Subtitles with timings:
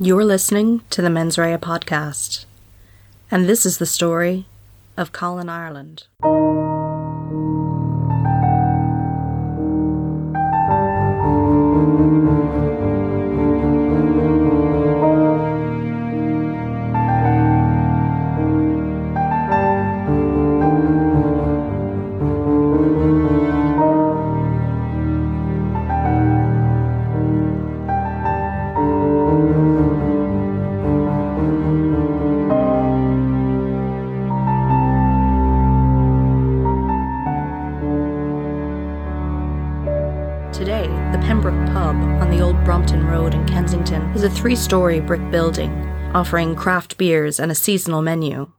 [0.00, 2.46] You're listening to the Mens Rea podcast,
[3.30, 4.46] and this is the story
[4.96, 6.08] of Colin Ireland.
[44.44, 45.72] Three story brick building
[46.14, 48.52] offering craft beers and a seasonal menu.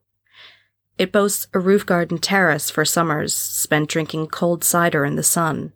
[0.97, 5.73] It boasts a roof garden terrace for summers spent drinking cold cider in the sun,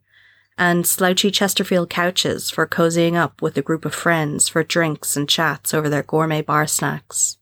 [0.57, 5.29] and slouchy Chesterfield couches for cozying up with a group of friends for drinks and
[5.29, 7.37] chats over their gourmet bar snacks.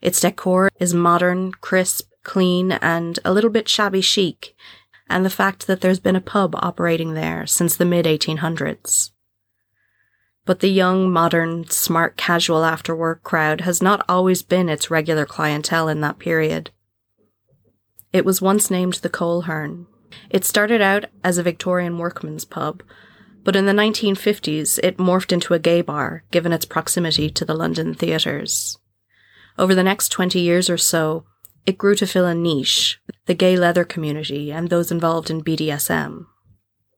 [0.00, 4.56] Its decor is modern, crisp, clean, and a little bit shabby chic,
[5.10, 9.10] and the fact that there's been a pub operating there since the mid 1800s.
[10.46, 15.26] But the young, modern, smart, casual after work crowd has not always been its regular
[15.26, 16.70] clientele in that period.
[18.12, 19.86] It was once named the Coleherne.
[20.30, 22.82] It started out as a Victorian workman's pub,
[23.42, 27.54] but in the 1950s it morphed into a gay bar given its proximity to the
[27.54, 28.78] London theatres.
[29.58, 31.24] Over the next 20 years or so,
[31.66, 36.26] it grew to fill a niche, the gay leather community and those involved in BDSM.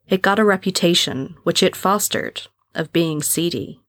[0.07, 2.43] It got a reputation, which it fostered,
[2.79, 3.81] of being seedy.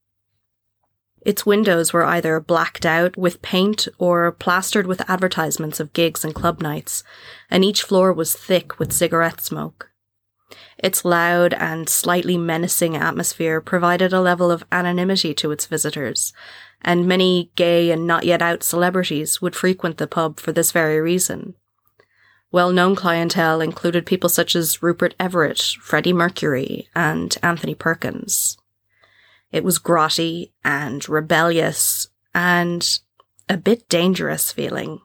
[1.22, 6.34] Its windows were either blacked out with paint or plastered with advertisements of gigs and
[6.34, 7.04] club nights,
[7.50, 9.92] and each floor was thick with cigarette smoke.
[10.78, 16.34] Its loud and slightly menacing atmosphere provided a level of anonymity to its visitors,
[16.82, 21.02] and many gay and not yet out celebrities would frequent the pub for this very
[21.02, 21.54] reason.
[22.52, 28.58] Well known clientele included people such as Rupert Everett, Freddie Mercury, and Anthony Perkins.
[29.52, 33.00] It was grotty and rebellious and
[33.48, 35.02] a bit dangerous feeling.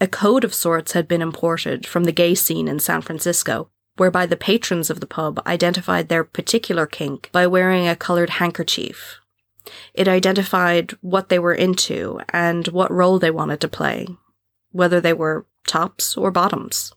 [0.00, 4.26] A code of sorts had been imported from the gay scene in San Francisco, whereby
[4.26, 9.20] the patrons of the pub identified their particular kink by wearing a coloured handkerchief
[9.94, 14.06] it identified what they were into and what role they wanted to play,
[14.72, 16.92] whether they were tops or bottoms.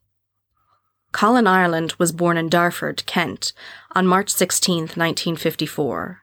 [1.14, 3.54] Colin Ireland was born in Dartford, Kent,
[3.92, 6.22] on March 16, 1954.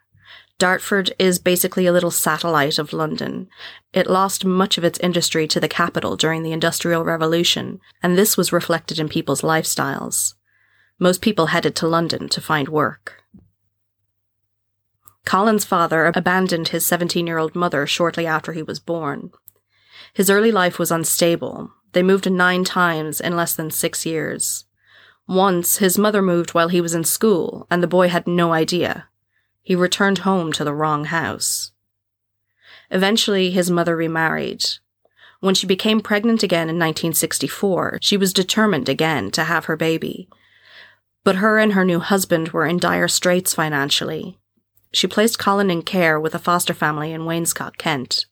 [0.59, 3.49] Dartford is basically a little satellite of London.
[3.95, 8.37] It lost much of its industry to the capital during the Industrial Revolution, and this
[8.37, 10.35] was reflected in people's lifestyles.
[10.99, 13.23] Most people headed to London to find work.
[15.25, 19.31] Colin's father abandoned his 17 year old mother shortly after he was born.
[20.13, 21.71] His early life was unstable.
[21.93, 24.65] They moved nine times in less than six years.
[25.31, 29.07] Once, his mother moved while he was in school, and the boy had no idea.
[29.63, 31.71] He returned home to the wrong house.
[32.91, 34.65] Eventually, his mother remarried.
[35.39, 40.29] When she became pregnant again in 1964, she was determined again to have her baby.
[41.23, 44.37] But her and her new husband were in dire straits financially.
[44.93, 48.27] She placed Colin in care with a foster family in Wainscott, Kent.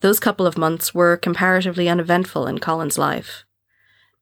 [0.00, 3.46] Those couple of months were comparatively uneventful in Colin's life.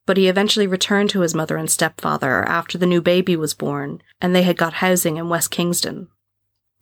[0.05, 4.01] But he eventually returned to his mother and stepfather after the new baby was born,
[4.19, 6.07] and they had got housing in West Kingston.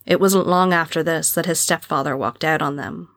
[0.05, 3.09] It wasn't long after this that his stepfather walked out on them.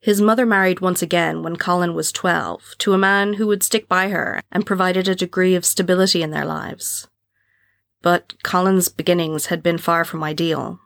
[0.00, 3.88] His mother married once again when Colin was 12 to a man who would stick
[3.88, 7.06] by her and provided a degree of stability in their lives
[8.02, 10.80] but Colin's beginnings had been far from ideal.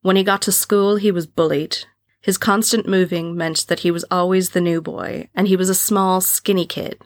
[0.00, 1.78] When he got to school, he was bullied.
[2.20, 5.74] His constant moving meant that he was always the new boy, and he was a
[5.74, 7.00] small, skinny kid.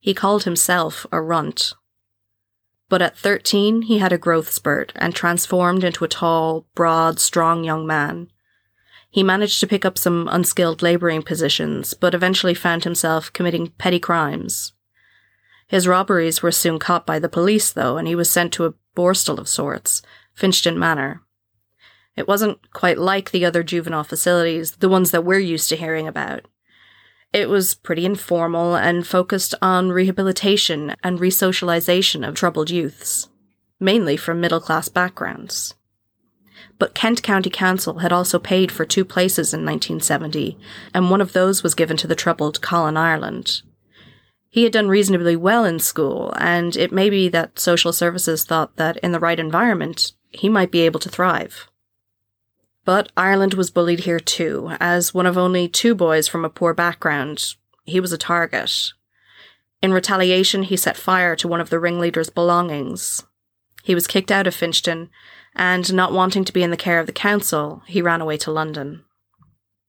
[0.00, 1.74] He called himself a runt.
[2.88, 7.64] But at 13, he had a growth spurt and transformed into a tall, broad, strong
[7.64, 8.30] young man.
[9.10, 13.98] He managed to pick up some unskilled labouring positions, but eventually found himself committing petty
[13.98, 14.72] crimes.
[15.66, 18.74] His robberies were soon caught by the police, though, and he was sent to a
[18.96, 20.00] borstal of sorts,
[20.34, 21.22] Finchden Manor.
[22.16, 26.08] It wasn't quite like the other juvenile facilities, the ones that we're used to hearing
[26.08, 26.46] about.
[27.32, 33.28] It was pretty informal and focused on rehabilitation and resocialization of troubled youths,
[33.78, 35.74] mainly from middle class backgrounds.
[36.78, 40.56] But Kent County Council had also paid for two places in 1970,
[40.94, 43.62] and one of those was given to the troubled Colin Ireland.
[44.48, 48.76] He had done reasonably well in school, and it may be that social services thought
[48.76, 51.67] that in the right environment, he might be able to thrive.
[52.88, 56.72] But Ireland was bullied here too, as one of only two boys from a poor
[56.72, 57.44] background,
[57.84, 58.72] he was a target.
[59.82, 63.26] In retaliation, he set fire to one of the ringleader's belongings.
[63.82, 65.10] He was kicked out of Finchden,
[65.54, 68.50] and not wanting to be in the care of the council, he ran away to
[68.50, 69.04] London.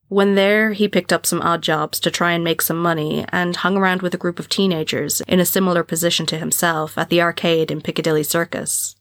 [0.10, 3.56] When there, he picked up some odd jobs to try and make some money and
[3.56, 7.22] hung around with a group of teenagers in a similar position to himself at the
[7.22, 8.98] arcade in Piccadilly Circus.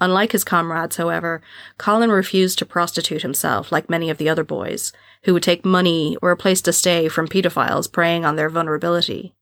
[0.00, 1.42] Unlike his comrades, however,
[1.78, 6.16] Colin refused to prostitute himself like many of the other boys, who would take money
[6.20, 9.34] or a place to stay from pedophiles preying on their vulnerability.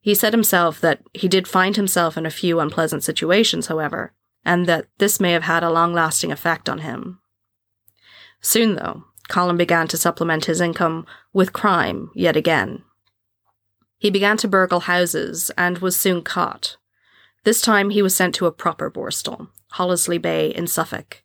[0.00, 4.12] He said himself that he did find himself in a few unpleasant situations, however,
[4.44, 7.20] and that this may have had a long lasting effect on him.
[8.40, 12.82] Soon, though, Colin began to supplement his income with crime yet again.
[13.96, 16.76] He began to burgle houses and was soon caught.
[17.44, 21.22] This time he was sent to a proper borstal, Hollesley Bay in Suffolk.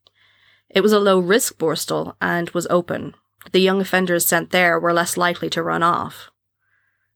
[0.70, 3.16] It was a low risk borstal and was open.
[3.52, 6.30] The young offenders sent there were less likely to run off.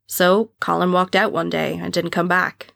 [0.07, 2.73] So Colin walked out one day and didn't come back.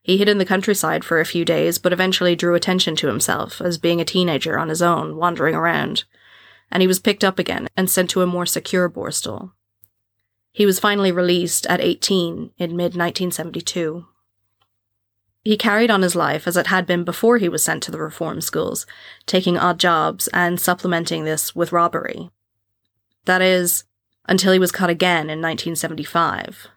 [0.00, 3.60] He hid in the countryside for a few days, but eventually drew attention to himself
[3.60, 6.04] as being a teenager on his own, wandering around
[6.70, 9.52] and he was picked up again and sent to a more secure Borstal.
[10.52, 14.06] He was finally released at 18 in mid 1972.
[15.44, 18.00] He carried on his life as it had been before he was sent to the
[18.00, 18.86] reform schools,
[19.26, 22.30] taking odd jobs and supplementing this with robbery.
[23.24, 23.84] That is,
[24.26, 26.68] until he was caught again in 1975.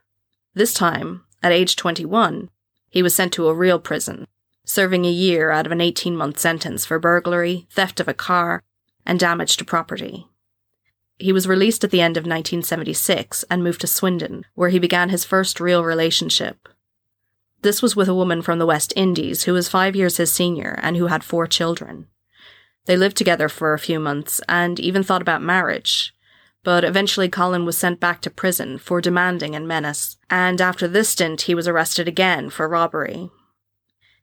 [0.53, 2.49] This time, at age 21,
[2.89, 4.27] he was sent to a real prison,
[4.65, 8.63] serving a year out of an 18 month sentence for burglary, theft of a car,
[9.05, 10.27] and damage to property.
[11.17, 15.09] He was released at the end of 1976 and moved to Swindon, where he began
[15.09, 16.67] his first real relationship.
[17.61, 20.79] This was with a woman from the West Indies who was five years his senior
[20.81, 22.07] and who had four children.
[22.85, 26.13] They lived together for a few months and even thought about marriage.
[26.63, 31.09] But eventually Colin was sent back to prison for demanding and menace, and after this
[31.09, 33.29] stint he was arrested again for robbery.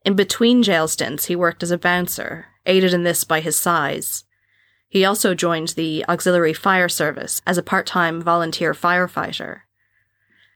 [0.04, 4.24] In between jail stints he worked as a bouncer, aided in this by his size.
[4.88, 9.60] He also joined the Auxiliary Fire Service as a part time volunteer firefighter.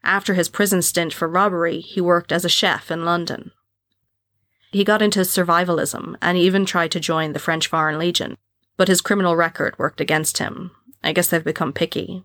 [0.05, 3.53] After his prison stint for robbery, he worked as a chef in London.
[4.73, 8.39] He got into survivalism and even tried to join the French Foreign Legion,
[8.77, 10.71] but his criminal record worked against him.
[11.05, 12.25] I guess they've become picky.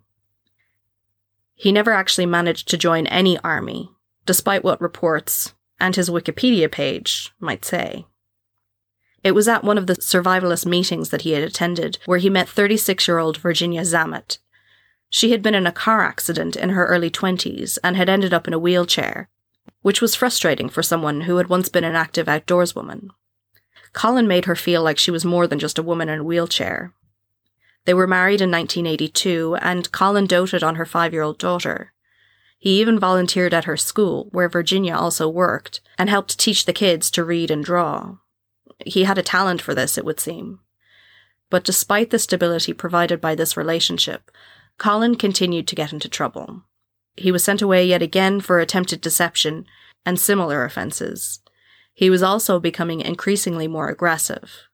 [1.56, 3.92] He never actually managed to join any army,
[4.26, 8.06] despite what reports and his Wikipedia page might say.
[9.24, 12.48] It was at one of the survivalist meetings that he had attended where he met
[12.48, 14.38] 36 year old Virginia Zammit.
[15.10, 18.48] She had been in a car accident in her early 20s and had ended up
[18.48, 19.30] in a wheelchair,
[19.82, 23.12] which was frustrating for someone who had once been an active outdoors woman.
[23.94, 26.94] Colin made her feel like she was more than just a woman in a wheelchair.
[27.86, 31.94] They were married in 1982, and Colin doted on her five year old daughter.
[32.60, 37.10] He even volunteered at her school, where Virginia also worked, and helped teach the kids
[37.12, 38.18] to read and draw.
[38.86, 40.60] He had a talent for this, it would seem.
[41.50, 44.32] But despite the stability provided by this relationship,
[44.78, 46.64] Colin continued to get into trouble.
[47.16, 49.66] He was sent away yet again for attempted deception
[50.06, 51.40] and similar offences.
[51.94, 54.68] He was also becoming increasingly more aggressive.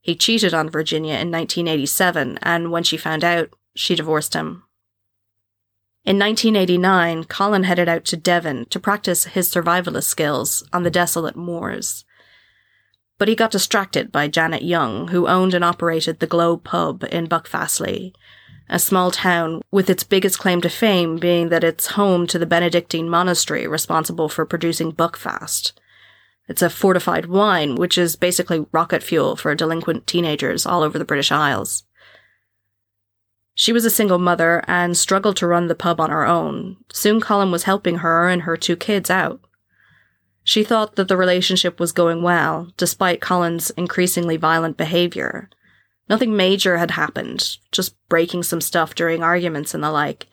[0.00, 4.64] He cheated on Virginia in 1987, and when she found out, she divorced him.
[6.04, 11.36] In 1989, Colin headed out to Devon to practice his survivalist skills on the desolate
[11.36, 12.04] moors
[13.18, 17.26] but he got distracted by Janet Young, who owned and operated the Globe pub in
[17.26, 18.12] Buckfastleigh,
[18.68, 22.46] a small town with its biggest claim to fame being that it's home to the
[22.46, 25.72] Benedictine monastery responsible for producing Buckfast.
[26.48, 31.04] It's a fortified wine, which is basically rocket fuel for delinquent teenagers all over the
[31.04, 31.84] British Isles.
[33.54, 36.76] She was a single mother and struggled to run the pub on her own.
[36.92, 39.40] Soon Colin was helping her and her two kids out.
[40.44, 45.50] She thought that the relationship was going well, despite Colin's increasingly violent behavior.
[46.08, 50.26] Nothing major had happened, just breaking some stuff during arguments and the like,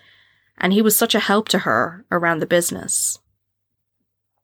[0.57, 3.19] and he was such a help to her around the business.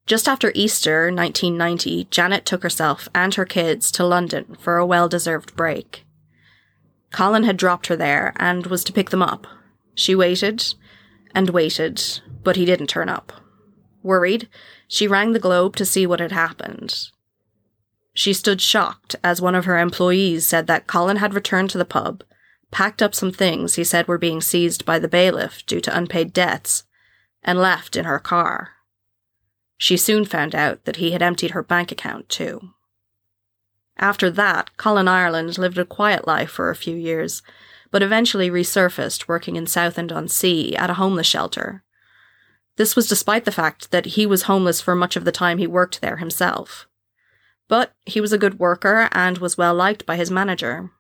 [0.06, 5.08] Just after Easter 1990, Janet took herself and her kids to London for a well
[5.08, 6.06] deserved break.
[7.12, 9.48] Colin had dropped her there and was to pick them up.
[9.96, 10.74] She waited
[11.34, 13.32] and waited, but he didn't turn up.
[14.04, 14.50] Worried,
[14.88, 17.12] she rang the Globe to see what had happened.
[18.14, 21.86] She stood shocked as one of her employees said that Colin had returned to the
[21.86, 22.24] pub,
[22.70, 26.34] packed up some things he said were being seized by the bailiff due to unpaid
[26.34, 26.84] debts,
[27.44, 28.72] and left in her car.
[29.78, 32.74] She soon found out that he had emptied her bank account too.
[33.98, 37.42] After that, Colin Ireland lived a quiet life for a few years,
[37.92, 41.84] but eventually resurfaced working in Southend on Sea at a homeless shelter.
[42.78, 45.68] This was despite the fact that he was homeless for much of the time he
[45.68, 46.88] worked there himself.
[47.72, 50.92] But he was a good worker and was well liked by his manager.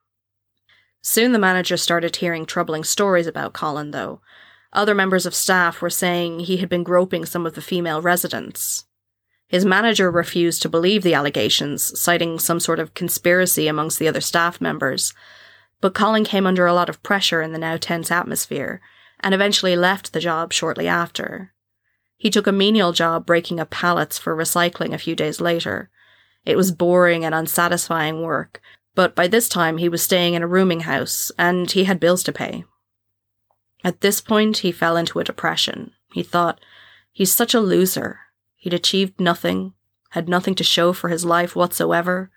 [1.01, 4.21] Soon the manager started hearing troubling stories about Colin, though.
[4.71, 8.85] Other members of staff were saying he had been groping some of the female residents.
[9.49, 14.21] His manager refused to believe the allegations, citing some sort of conspiracy amongst the other
[14.21, 15.13] staff members.
[15.81, 18.79] But Colin came under a lot of pressure in the now tense atmosphere,
[19.19, 21.51] and eventually left the job shortly after.
[22.15, 25.89] He took a menial job breaking up pallets for recycling a few days later.
[26.45, 28.61] It was boring and unsatisfying work,
[28.95, 32.23] but by this time he was staying in a rooming house and he had bills
[32.23, 32.65] to pay.
[33.83, 35.91] At this point, he fell into a depression.
[36.13, 36.59] He thought,
[37.11, 38.19] he's such a loser.
[38.55, 39.73] He'd achieved nothing,
[40.11, 42.29] had nothing to show for his life whatsoever.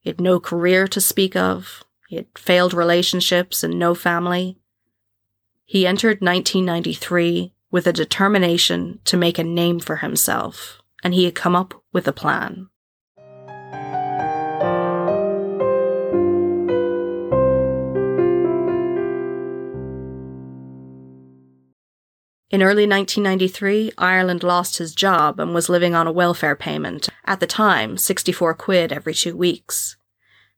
[0.00, 1.84] He had no career to speak of.
[2.08, 4.58] He had failed relationships and no family.
[5.64, 11.34] He entered 1993 with a determination to make a name for himself, and he had
[11.34, 12.68] come up with a plan.
[22.50, 27.38] In early 1993, Ireland lost his job and was living on a welfare payment, at
[27.38, 29.96] the time 64 quid every two weeks.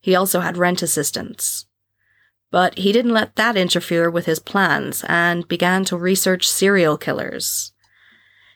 [0.01, 1.67] He also had rent assistance.
[2.51, 7.73] But he didn't let that interfere with his plans and began to research serial killers.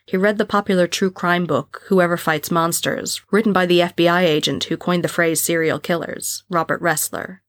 [0.07, 4.65] He read the popular true crime book, Whoever Fights Monsters, written by the FBI agent
[4.65, 7.41] who coined the phrase serial killers, Robert Ressler.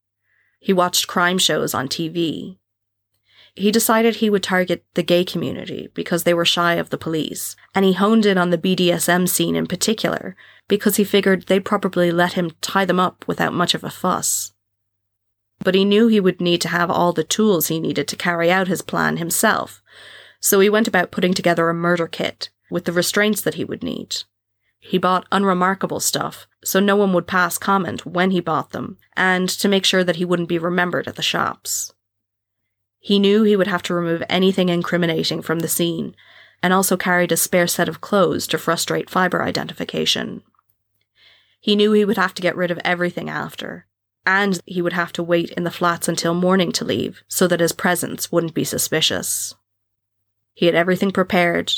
[0.59, 2.57] He watched crime shows on TV.
[3.57, 7.55] He decided he would target the gay community because they were shy of the police,
[7.73, 10.35] and he honed in on the BDSM scene in particular
[10.67, 14.53] because he figured they'd probably let him tie them up without much of a fuss
[15.63, 18.51] but he knew he would need to have all the tools he needed to carry
[18.51, 19.81] out his plan himself.
[20.39, 23.83] So he went about putting together a murder kit with the restraints that he would
[23.83, 24.15] need.
[24.79, 29.49] He bought unremarkable stuff, so no one would pass comment when he bought them, and
[29.49, 31.93] to make sure that he wouldn't be remembered at the shops.
[32.99, 36.15] He knew he would have to remove anything incriminating from the scene,
[36.61, 40.41] and also carried a spare set of clothes to frustrate fibre identification.
[41.59, 43.85] He knew he would have to get rid of everything after,
[44.25, 47.59] and he would have to wait in the flats until morning to leave so that
[47.59, 49.55] his presence wouldn't be suspicious.
[50.53, 51.71] He had everything prepared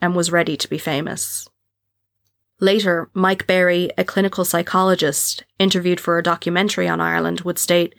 [0.00, 1.48] and was ready to be famous.
[2.60, 7.94] Later, Mike Berry, a clinical psychologist interviewed for a documentary on Ireland, would state,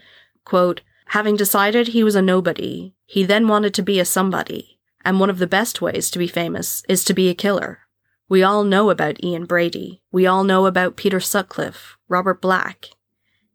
[0.46, 0.82] quote,
[1.14, 5.30] Having decided he was a nobody, he then wanted to be a somebody, and one
[5.30, 7.82] of the best ways to be famous is to be a killer.
[8.28, 10.02] We all know about Ian Brady.
[10.12, 12.88] We all know about Peter Sutcliffe, Robert Black,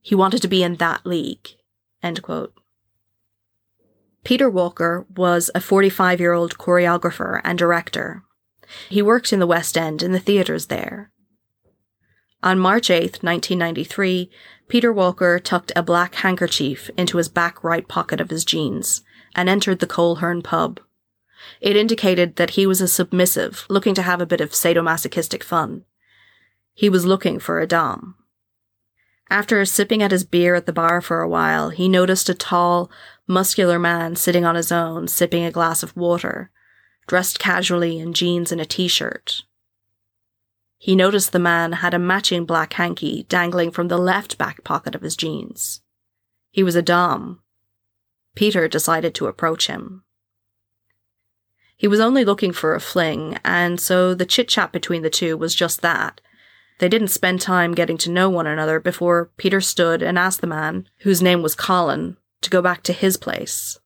[0.01, 1.49] he wanted to be in that league.
[4.23, 8.23] Peter Walker was a 45 year old choreographer and director.
[8.89, 11.11] He worked in the West End in the theatres there.
[12.41, 14.31] On March 8, 1993,
[14.69, 19.03] Peter Walker tucked a black handkerchief into his back right pocket of his jeans
[19.35, 20.81] and entered the Coleherne pub.
[21.61, 25.85] It indicated that he was a submissive looking to have a bit of sadomasochistic fun.
[26.75, 28.17] He was looking for a Dom.
[29.31, 32.91] After sipping at his beer at the bar for a while, he noticed a tall,
[33.27, 36.51] muscular man sitting on his own, sipping a glass of water,
[37.07, 39.43] dressed casually in jeans and a t-shirt.
[40.79, 44.95] He noticed the man had a matching black hanky dangling from the left back pocket
[44.95, 45.83] of his jeans.
[46.51, 47.43] He was a Dom.
[48.35, 50.05] Peter decided to approach him.
[51.77, 55.37] He was only looking for a fling, and so the chit chat between the two
[55.37, 56.21] was just that
[56.79, 60.47] they didn't spend time getting to know one another before Peter stood and asked the
[60.47, 63.79] man, whose name was Colin, to go back to his place.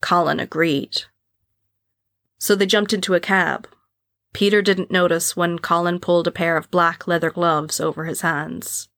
[0.00, 1.02] Colin agreed.
[2.38, 3.68] So they jumped into a cab.
[4.32, 8.88] Peter didn't notice when Colin pulled a pair of black leather gloves over his hands.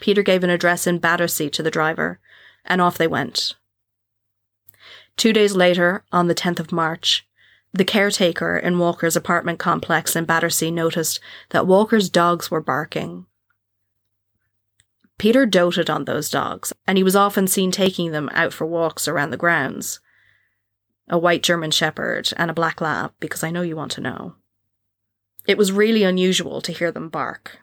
[0.00, 2.18] Peter gave an address in Battersea to the driver,
[2.64, 3.54] and off they went.
[5.16, 7.26] Two days later, on the 10th of March,
[7.72, 13.26] the caretaker in Walker's apartment complex in Battersea noticed that Walker's dogs were barking.
[15.18, 19.06] Peter doted on those dogs, and he was often seen taking them out for walks
[19.06, 20.00] around the grounds.
[21.08, 24.34] A white German Shepherd and a black lab, because I know you want to know.
[25.46, 27.58] It was really unusual to hear them bark.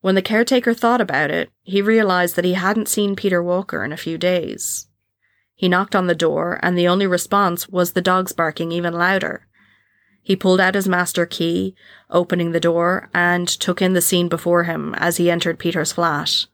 [0.00, 3.92] When the caretaker thought about it, he realized that he hadn't seen Peter Walker in
[3.92, 4.86] a few days.
[5.54, 9.46] He knocked on the door, and the only response was the dogs barking even louder.
[10.22, 11.74] He pulled out his master key,
[12.10, 16.46] opening the door, and took in the scene before him as he entered Peter's flat.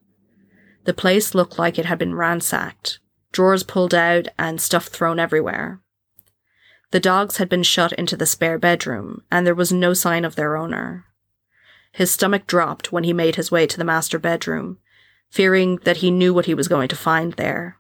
[0.84, 2.98] The place looked like it had been ransacked,
[3.32, 5.80] drawers pulled out and stuff thrown everywhere.
[6.94, 10.36] The dogs had been shut into the spare bedroom, and there was no sign of
[10.36, 11.06] their owner.
[11.90, 14.78] His stomach dropped when he made his way to the master bedroom,
[15.28, 17.78] fearing that he knew what he was going to find there.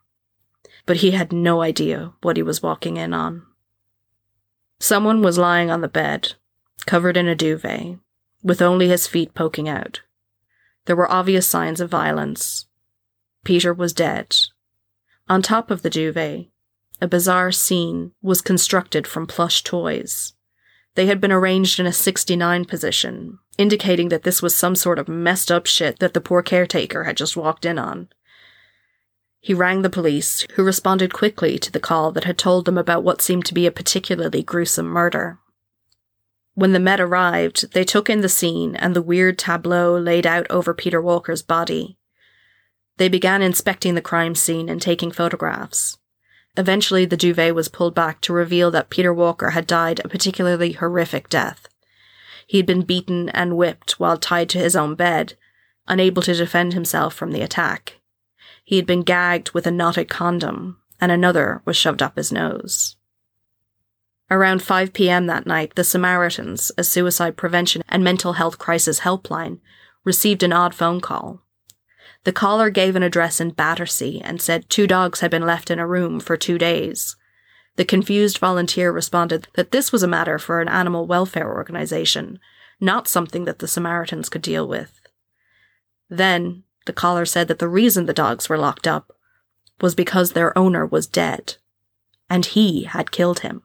[0.84, 3.46] But he had no idea what he was walking in on.
[4.80, 6.34] Someone was lying on the bed,
[6.84, 8.00] covered in a duvet,
[8.42, 10.00] with only his feet poking out.
[10.86, 12.66] There were obvious signs of violence.
[13.44, 14.34] Peter was dead.
[15.28, 16.48] On top of the duvet,
[17.00, 20.32] a bizarre scene was constructed from plush toys.
[20.94, 25.08] They had been arranged in a 69 position, indicating that this was some sort of
[25.08, 28.08] messed up shit that the poor caretaker had just walked in on.
[29.40, 33.04] He rang the police, who responded quickly to the call that had told them about
[33.04, 35.38] what seemed to be a particularly gruesome murder.
[36.54, 40.46] When the Met arrived, they took in the scene and the weird tableau laid out
[40.48, 41.98] over Peter Walker's body.
[42.96, 45.98] They began inspecting the crime scene and taking photographs.
[46.56, 50.72] Eventually, the duvet was pulled back to reveal that Peter Walker had died a particularly
[50.72, 51.66] horrific death.
[52.46, 55.34] He had been beaten and whipped while tied to his own bed,
[55.88, 58.00] unable to defend himself from the attack.
[58.64, 62.96] He had been gagged with a knotted condom, and another was shoved up his nose.
[64.30, 65.26] Around 5 p.m.
[65.26, 69.58] that night, the Samaritans, a suicide prevention and mental health crisis helpline,
[70.02, 71.43] received an odd phone call.
[72.24, 75.78] The caller gave an address in Battersea and said two dogs had been left in
[75.78, 77.16] a room for two days.
[77.76, 82.38] The confused volunteer responded that this was a matter for an animal welfare organization,
[82.80, 85.00] not something that the Samaritans could deal with.
[86.08, 89.12] Then, the caller said that the reason the dogs were locked up
[89.80, 91.56] was because their owner was dead,
[92.30, 93.62] and he had killed him.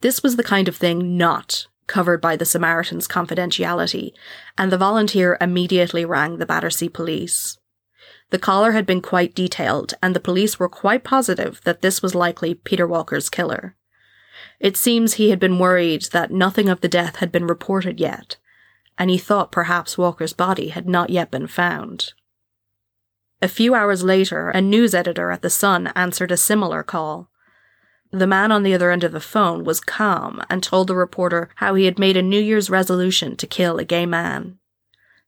[0.00, 4.12] This was the kind of thing not covered by the Samaritan's confidentiality,
[4.56, 7.58] and the volunteer immediately rang the Battersea police.
[8.30, 12.14] The caller had been quite detailed, and the police were quite positive that this was
[12.14, 13.76] likely Peter Walker's killer.
[14.58, 18.36] It seems he had been worried that nothing of the death had been reported yet,
[18.98, 22.12] and he thought perhaps Walker's body had not yet been found.
[23.42, 27.30] A few hours later, a news editor at The Sun answered a similar call.
[28.14, 31.48] The man on the other end of the phone was calm and told the reporter
[31.56, 34.56] how he had made a New Year's resolution to kill a gay man.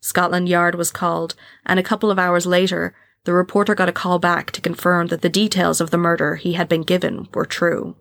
[0.01, 2.95] Scotland Yard was called, and a couple of hours later,
[3.25, 6.53] the reporter got a call back to confirm that the details of the murder he
[6.53, 7.97] had been given were true.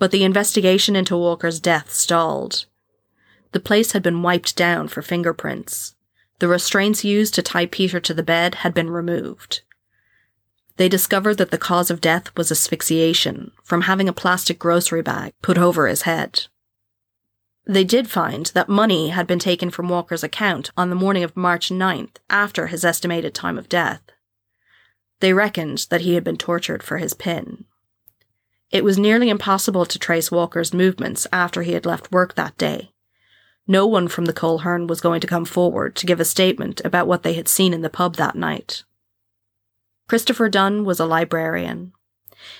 [0.00, 2.64] But the investigation into Walker's death stalled.
[3.52, 5.94] The place had been wiped down for fingerprints.
[6.40, 9.60] The restraints used to tie Peter to the bed had been removed.
[10.78, 15.34] They discovered that the cause of death was asphyxiation from having a plastic grocery bag
[15.42, 16.46] put over his head.
[17.66, 21.36] They did find that money had been taken from Walker's account on the morning of
[21.36, 24.00] March 9th after his estimated time of death.
[25.20, 27.66] They reckoned that he had been tortured for his pin.
[28.70, 32.92] It was nearly impossible to trace Walker's movements after he had left work that day,
[33.70, 37.06] no one from the Coleherne was going to come forward to give a statement about
[37.06, 38.82] what they had seen in the pub that night.
[40.08, 41.92] Christopher Dunn was a librarian.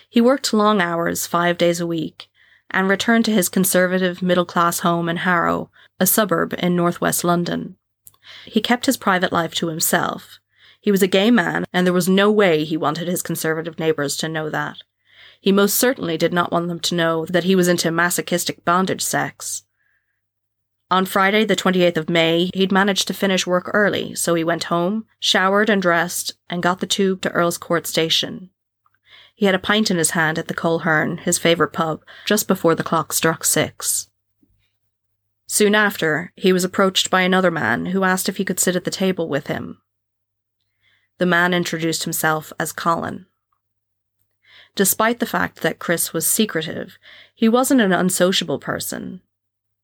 [0.08, 2.28] He worked long hours five days a week
[2.70, 7.76] and returned to his conservative middle class home in Harrow, a suburb in northwest London.
[8.44, 10.38] He kept his private life to himself.
[10.78, 14.18] He was a gay man, and there was no way he wanted his conservative neighbours
[14.18, 14.76] to know that.
[15.40, 19.02] He most certainly did not want them to know that he was into masochistic bondage
[19.02, 19.64] sex.
[20.90, 24.64] On Friday, the 28th of May, he'd managed to finish work early, so he went
[24.64, 28.48] home, showered and dressed, and got the tube to Earl's Court Station.
[29.34, 32.74] He had a pint in his hand at the Coleherne, his favourite pub, just before
[32.74, 34.08] the clock struck six.
[35.46, 38.84] Soon after, he was approached by another man who asked if he could sit at
[38.84, 39.80] the table with him.
[41.18, 43.26] The man introduced himself as Colin.
[44.74, 46.98] Despite the fact that Chris was secretive,
[47.34, 49.20] he wasn't an unsociable person,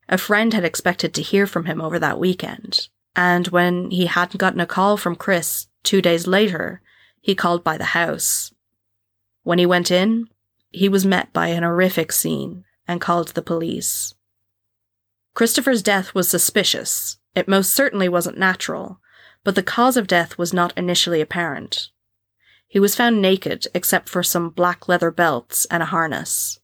[0.08, 4.38] a friend had expected to hear from him over that weekend, and when he hadn't
[4.38, 6.80] gotten a call from Chris two days later,
[7.20, 8.52] he called by the house.
[9.42, 10.28] When he went in,
[10.70, 14.14] he was met by an horrific scene and called the police.
[15.34, 17.18] Christopher's death was suspicious.
[17.34, 19.00] It most certainly wasn't natural,
[19.42, 21.90] but the cause of death was not initially apparent.
[22.66, 26.58] He was found naked except for some black leather belts and a harness.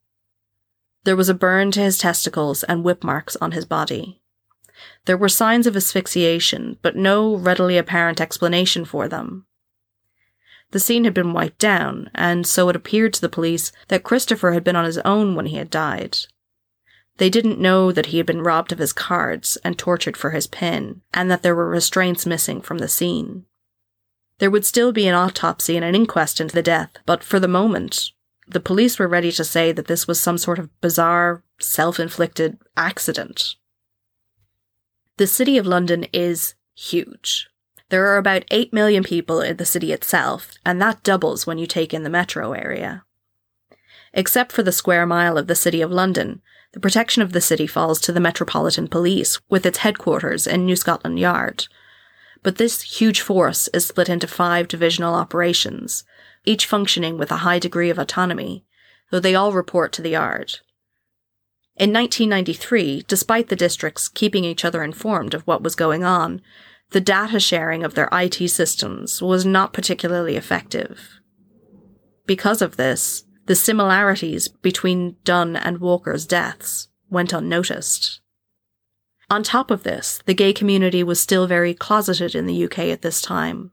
[1.05, 4.21] There was a burn to his testicles and whip marks on his body.
[5.07, 9.47] There were signs of asphyxiation, but no readily apparent explanation for them.
[10.73, 14.53] The scene had been wiped down, and so it appeared to the police that Christopher
[14.53, 16.19] had been on his own when he had died.
[17.17, 20.47] They didn't know that he had been robbed of his cards and tortured for his
[20.47, 23.45] pin, and that there were restraints missing from the scene.
[24.39, 27.49] There would still be an autopsy and an inquest into the death, but for the
[27.49, 28.13] moment,
[28.53, 32.59] the police were ready to say that this was some sort of bizarre, self inflicted
[32.77, 33.55] accident.
[35.17, 37.49] The City of London is huge.
[37.91, 41.67] There are about 8 million people in the city itself, and that doubles when you
[41.67, 43.05] take in the metro area.
[44.13, 46.41] Except for the square mile of the City of London,
[46.73, 50.77] the protection of the city falls to the Metropolitan Police, with its headquarters in New
[50.77, 51.67] Scotland Yard.
[52.43, 56.05] But this huge force is split into five divisional operations,
[56.45, 58.65] each functioning with a high degree of autonomy,
[59.11, 60.59] though they all report to the Yard.
[61.77, 66.43] In 1993, despite the districts keeping each other informed of what was going on,
[66.91, 71.21] the data sharing of their IT systems was not particularly effective.
[72.27, 78.21] Because of this, the similarities between Dunn and Walker's deaths went unnoticed.
[79.31, 83.03] On top of this, the gay community was still very closeted in the UK at
[83.03, 83.71] this time.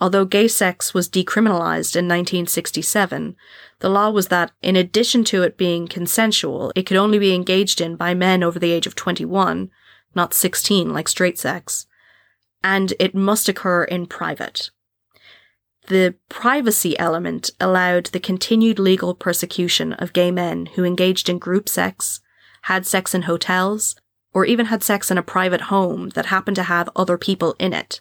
[0.00, 3.36] Although gay sex was decriminalised in 1967,
[3.78, 7.80] the law was that, in addition to it being consensual, it could only be engaged
[7.80, 9.70] in by men over the age of 21,
[10.14, 11.86] not 16 like straight sex,
[12.62, 14.70] and it must occur in private.
[15.86, 21.68] The privacy element allowed the continued legal persecution of gay men who engaged in group
[21.68, 22.20] sex,
[22.62, 23.94] had sex in hotels,
[24.32, 27.72] or even had sex in a private home that happened to have other people in
[27.74, 28.00] it.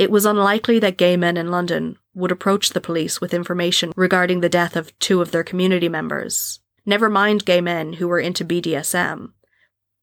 [0.00, 4.40] It was unlikely that gay men in London would approach the police with information regarding
[4.40, 8.42] the death of two of their community members, never mind gay men who were into
[8.42, 9.32] BDSM,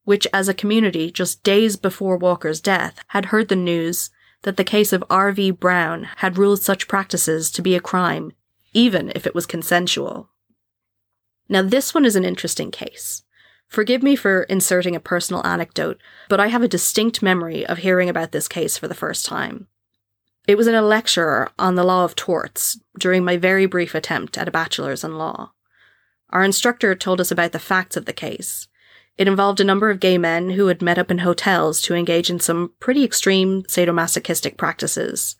[0.03, 4.11] which as a community just days before Walker's death had heard the news
[4.43, 5.49] that the case of R.V.
[5.49, 8.33] Brown had ruled such practices to be a crime,
[8.73, 10.29] even if it was consensual.
[11.49, 13.23] Now, this one is an interesting case.
[13.67, 18.09] Forgive me for inserting a personal anecdote, but I have a distinct memory of hearing
[18.09, 19.65] about this case for the first time.
[20.47, 24.37] It was in a lecture on the law of torts during my very brief attempt
[24.37, 25.51] at a bachelor's in law.
[26.29, 28.69] Our instructor told us about the facts of the case.
[29.17, 32.29] It involved a number of gay men who had met up in hotels to engage
[32.29, 35.35] in some pretty extreme sadomasochistic practices.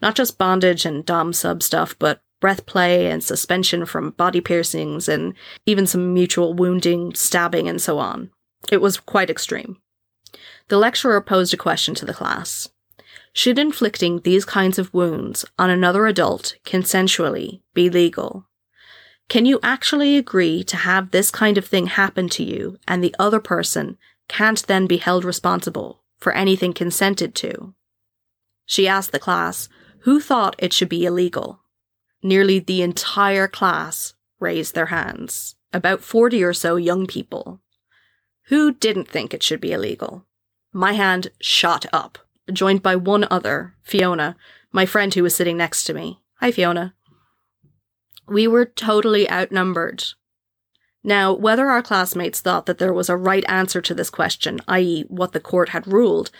[0.00, 5.08] Not just bondage and dom sub stuff, but breath play and suspension from body piercings
[5.08, 5.34] and
[5.66, 8.30] even some mutual wounding, stabbing, and so on.
[8.70, 9.78] It was quite extreme.
[10.68, 12.68] The lecturer posed a question to the class.
[13.38, 18.48] Should inflicting these kinds of wounds on another adult consensually be legal?
[19.28, 23.14] Can you actually agree to have this kind of thing happen to you and the
[23.16, 23.96] other person
[24.26, 27.74] can't then be held responsible for anything consented to?
[28.66, 29.68] She asked the class
[30.00, 31.60] who thought it should be illegal.
[32.24, 37.60] Nearly the entire class raised their hands, about 40 or so young people.
[38.46, 40.26] Who didn't think it should be illegal?
[40.72, 42.18] My hand shot up,
[42.52, 44.36] joined by one other, Fiona,
[44.72, 46.20] my friend who was sitting next to me.
[46.40, 46.94] Hi, Fiona.
[48.26, 50.04] We were totally outnumbered.
[51.02, 55.04] Now, whether our classmates thought that there was a right answer to this question, i.e.,
[55.08, 56.30] what the court had ruled,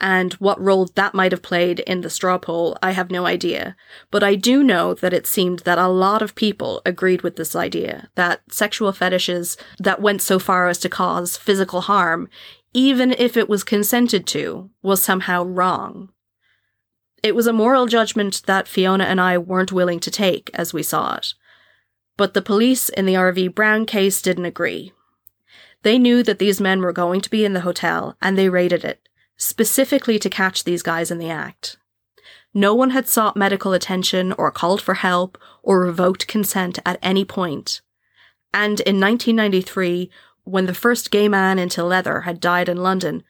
[0.00, 3.76] and what role that might have played in the straw poll, I have no idea.
[4.10, 7.56] But I do know that it seemed that a lot of people agreed with this
[7.56, 12.28] idea that sexual fetishes that went so far as to cause physical harm,
[12.76, 16.10] even if it was consented to, was somehow wrong.
[17.22, 20.82] It was a moral judgment that Fiona and I weren't willing to take as we
[20.82, 21.32] saw it.
[22.18, 23.48] But the police in the R.V.
[23.48, 24.92] Brown case didn't agree.
[25.84, 28.84] They knew that these men were going to be in the hotel and they raided
[28.84, 29.08] it,
[29.38, 31.78] specifically to catch these guys in the act.
[32.52, 37.24] No one had sought medical attention or called for help or revoked consent at any
[37.24, 37.80] point.
[38.52, 40.10] And in 1993,
[40.46, 43.24] when the first gay man into leather had died in London,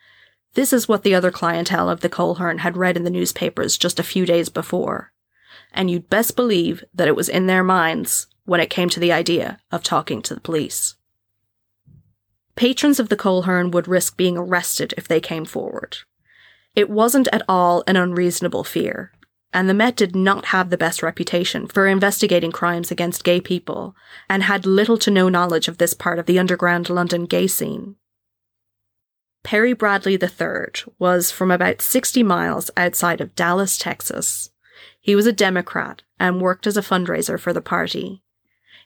[0.52, 3.98] this is what the other clientele of the Coleherne had read in the newspapers just
[3.98, 5.12] a few days before.
[5.72, 9.12] And you'd best believe that it was in their minds when it came to the
[9.12, 10.94] idea of talking to the police.
[12.54, 15.98] Patrons of the Coleherne would risk being arrested if they came forward.
[16.74, 19.12] It wasn't at all an unreasonable fear,
[19.56, 23.96] and the Met did not have the best reputation for investigating crimes against gay people,
[24.28, 27.96] and had little to no knowledge of this part of the underground London gay scene.
[29.44, 34.50] Perry Bradley III was from about 60 miles outside of Dallas, Texas.
[35.00, 38.22] He was a Democrat and worked as a fundraiser for the party.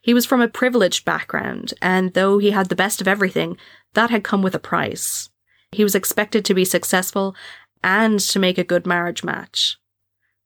[0.01, 3.57] He was from a privileged background, and though he had the best of everything,
[3.95, 5.31] that had come with a price.
[5.73, 7.35] He was expected to be successful
[7.83, 9.80] and to make a good marriage match.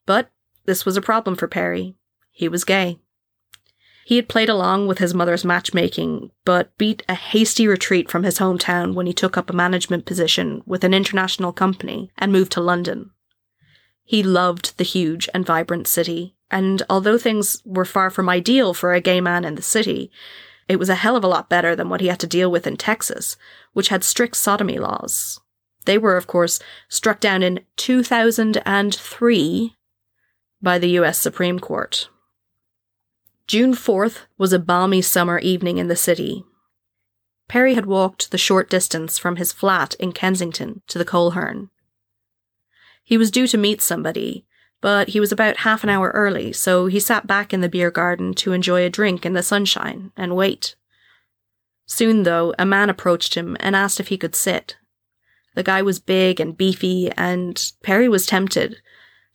[0.07, 0.31] But
[0.67, 1.97] this was a problem for Perry.
[2.31, 2.99] He was gay.
[4.05, 8.38] He had played along with his mother's matchmaking, but beat a hasty retreat from his
[8.38, 12.61] hometown when he took up a management position with an international company and moved to
[12.61, 13.12] London.
[14.05, 18.93] He loved the huge and vibrant city, and although things were far from ideal for
[18.93, 20.11] a gay man in the city,
[20.69, 22.67] it was a hell of a lot better than what he had to deal with
[22.67, 23.38] in Texas,
[23.73, 25.40] which had strict sodomy laws.
[25.87, 29.74] They were, of course, struck down in 2003
[30.64, 32.09] by the US Supreme Court.
[33.46, 36.44] June 4th was a balmy summer evening in the city.
[37.46, 41.68] Perry had walked the short distance from his flat in Kensington to the Coleherne.
[43.05, 44.46] He was due to meet somebody,
[44.81, 47.90] but he was about half an hour early, so he sat back in the beer
[47.90, 50.74] garden to enjoy a drink in the sunshine and wait.
[51.85, 54.77] Soon, though, a man approached him and asked if he could sit.
[55.55, 58.79] The guy was big and beefy, and Perry was tempted,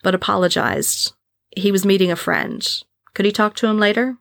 [0.02, 1.14] but apologized.
[1.60, 2.66] He was meeting a friend,
[3.14, 4.18] could he talk to him later?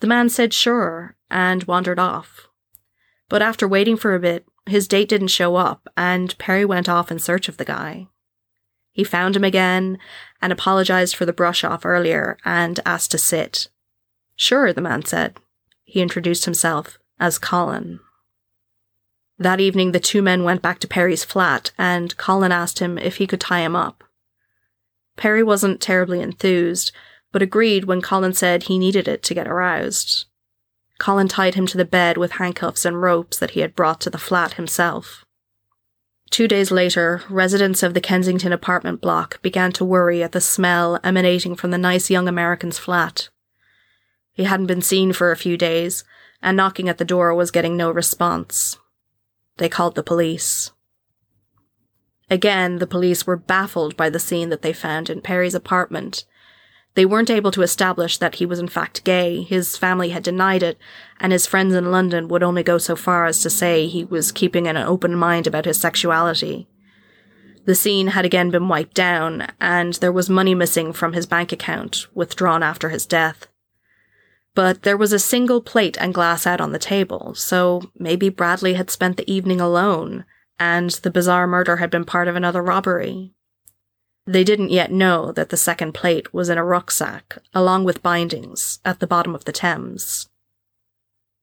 [0.00, 2.48] The man said sure and wandered off.
[3.28, 7.10] But after waiting for a bit, his date didn't show up, and Perry went off
[7.10, 8.08] in search of the guy.
[8.90, 9.98] He found him again
[10.40, 13.68] and apologized for the brush off earlier and asked to sit.
[14.34, 15.36] Sure, the man said.
[15.84, 18.00] He introduced himself as Colin.
[19.38, 23.16] That evening, the two men went back to Perry's flat, and Colin asked him if
[23.16, 24.04] he could tie him up.
[25.16, 26.92] Perry wasn't terribly enthused,
[27.32, 30.26] but agreed when Colin said he needed it to get aroused.
[30.98, 34.10] Colin tied him to the bed with handcuffs and ropes that he had brought to
[34.10, 35.24] the flat himself.
[36.30, 40.98] Two days later, residents of the Kensington apartment block began to worry at the smell
[41.04, 43.28] emanating from the nice young American's flat.
[44.32, 46.04] He hadn't been seen for a few days,
[46.42, 48.78] and knocking at the door was getting no response.
[49.58, 50.72] They called the police.
[52.34, 56.24] Again, the police were baffled by the scene that they found in Perry's apartment
[56.94, 59.42] they weren't able to establish that he was in fact gay.
[59.42, 60.78] His family had denied it,
[61.18, 64.32] and his friends in London would only go so far as to say he was
[64.32, 66.68] keeping an open mind about his sexuality.
[67.64, 71.50] The scene had again been wiped down, and there was money missing from his bank
[71.50, 73.48] account, withdrawn after his death.
[74.54, 78.74] But there was a single plate and glass out on the table, so maybe Bradley
[78.74, 80.24] had spent the evening alone,
[80.58, 83.32] and the bizarre murder had been part of another robbery.
[84.26, 88.80] They didn't yet know that the second plate was in a rucksack, along with bindings,
[88.84, 90.28] at the bottom of the Thames.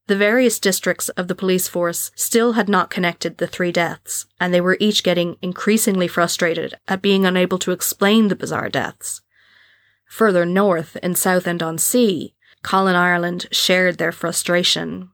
[0.08, 4.54] The various districts of the police force still had not connected the three deaths, and
[4.54, 9.22] they were each getting increasingly frustrated at being unable to explain the bizarre deaths.
[10.10, 15.12] Further north, in Southend-on-Sea, Colin Ireland shared their frustration.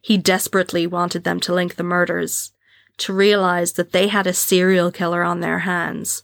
[0.00, 2.52] He desperately wanted them to link the murders,
[2.98, 6.22] to realize that they had a serial killer on their hands,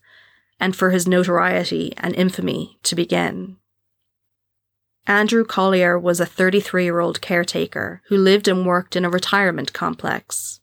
[0.58, 3.56] and for his notoriety and infamy to begin.
[5.06, 9.72] Andrew Collier was a 33 year old caretaker who lived and worked in a retirement
[9.72, 10.60] complex.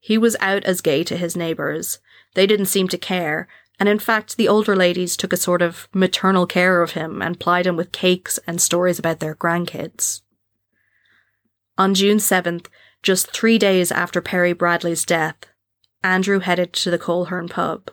[0.00, 1.98] He was out as gay to his neighbours.
[2.34, 3.48] They didn't seem to care,
[3.78, 7.38] and in fact, the older ladies took a sort of maternal care of him and
[7.38, 10.22] plied him with cakes and stories about their grandkids.
[11.78, 12.66] On June 7th,
[13.02, 15.36] just three days after Perry Bradley's death,
[16.04, 17.90] Andrew headed to the Coleherne pub.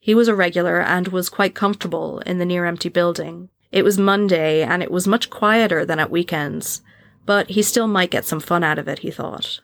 [0.00, 3.48] He was a regular and was quite comfortable in the near empty building.
[3.72, 6.82] It was Monday and it was much quieter than at weekends,
[7.26, 9.60] but he still might get some fun out of it, he thought.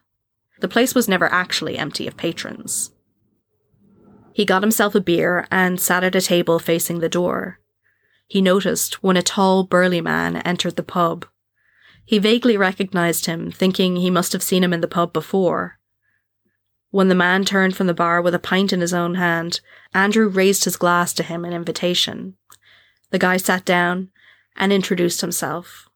[0.60, 2.92] The place was never actually empty of patrons.
[4.32, 7.60] He got himself a beer and sat at a table facing the door.
[8.26, 11.26] He noticed when a tall, burly man entered the pub.
[12.04, 15.78] He vaguely recognized him, thinking he must have seen him in the pub before.
[16.90, 19.60] When the man turned from the bar with a pint in his own hand,
[19.92, 22.36] Andrew raised his glass to him in invitation.
[23.10, 24.10] The guy sat down
[24.56, 25.88] and introduced himself.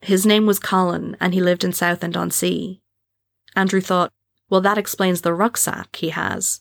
[0.00, 2.82] His name was Colin, and he lived in Southend-on-Sea.
[3.54, 4.12] Andrew thought,
[4.50, 6.60] well, that explains the rucksack he has.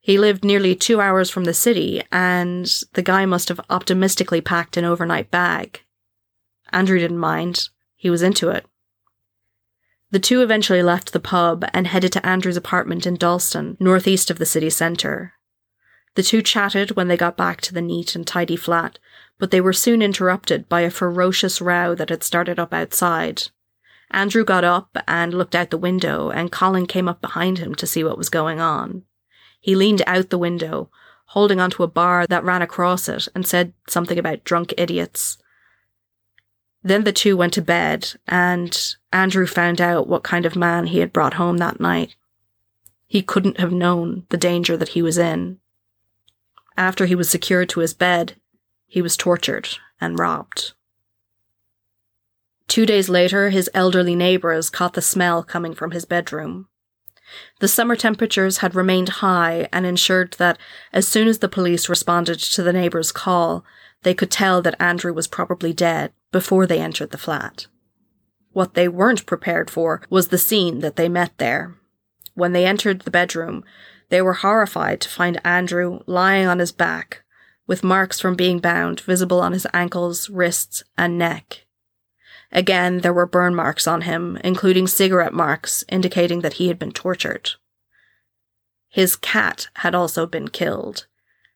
[0.00, 4.76] He lived nearly two hours from the city, and the guy must have optimistically packed
[4.76, 5.80] an overnight bag.
[6.72, 7.70] Andrew didn't mind.
[8.04, 8.66] He was into it.
[10.10, 14.36] The two eventually left the pub and headed to Andrew's apartment in Dalston, northeast of
[14.36, 15.32] the city centre.
[16.14, 18.98] The two chatted when they got back to the neat and tidy flat,
[19.38, 23.44] but they were soon interrupted by a ferocious row that had started up outside.
[24.10, 27.86] Andrew got up and looked out the window, and Colin came up behind him to
[27.86, 29.04] see what was going on.
[29.62, 30.90] He leaned out the window,
[31.28, 35.38] holding onto a bar that ran across it, and said something about drunk idiots.
[36.86, 40.98] Then the two went to bed, and Andrew found out what kind of man he
[40.98, 42.14] had brought home that night.
[43.06, 45.58] He couldn't have known the danger that he was in.
[46.76, 48.34] After he was secured to his bed,
[48.86, 49.68] he was tortured
[49.98, 50.74] and robbed.
[52.68, 56.68] Two days later, his elderly neighbours caught the smell coming from his bedroom.
[57.60, 60.58] The summer temperatures had remained high and ensured that
[60.92, 63.64] as soon as the police responded to the neighbor's call,
[64.02, 67.68] they could tell that Andrew was probably dead before they entered the flat.
[68.50, 71.76] What they weren't prepared for was the scene that they met there.
[72.34, 73.62] When they entered the bedroom,
[74.08, 77.22] they were horrified to find Andrew lying on his back,
[77.68, 81.66] with marks from being bound visible on his ankles, wrists, and neck.
[82.50, 86.90] Again, there were burn marks on him, including cigarette marks indicating that he had been
[86.90, 87.52] tortured.
[88.88, 91.06] His cat had also been killed,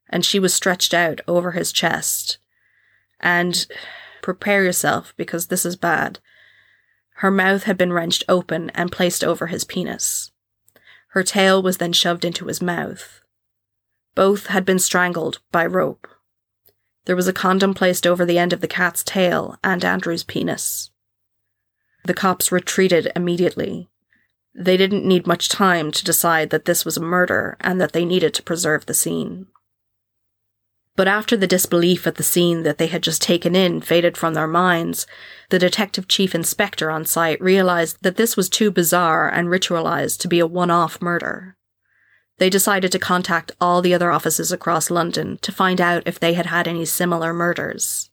[0.09, 2.39] and she was stretched out over his chest.
[3.19, 3.67] And
[4.29, 6.19] prepare yourself because this is bad.
[7.15, 10.33] Her mouth had been wrenched open and placed over his penis.
[11.13, 13.23] Her tail was then shoved into his mouth.
[14.15, 16.07] Both had been strangled by rope.
[17.07, 20.91] There was a condom placed over the end of the cat's tail and Andrew's penis.
[22.05, 23.89] The cops retreated immediately.
[24.55, 28.05] They didn't need much time to decide that this was a murder and that they
[28.05, 29.47] needed to preserve the scene.
[30.99, 34.35] But after the disbelief at the scene that they had just taken in faded from
[34.35, 35.07] their minds,
[35.49, 40.27] the detective chief inspector on site realized that this was too bizarre and ritualized to
[40.27, 41.57] be a one off murder.
[42.39, 46.33] They decided to contact all the other offices across London to find out if they
[46.33, 48.11] had had any similar murders.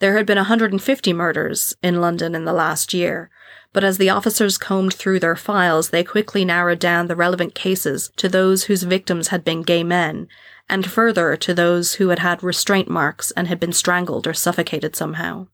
[0.00, 3.30] There had been 150 murders in London in the last year,
[3.72, 8.10] but as the officers combed through their files, they quickly narrowed down the relevant cases
[8.16, 10.26] to those whose victims had been gay men
[10.68, 14.96] and further to those who had had restraint marks and had been strangled or suffocated
[14.96, 15.46] somehow.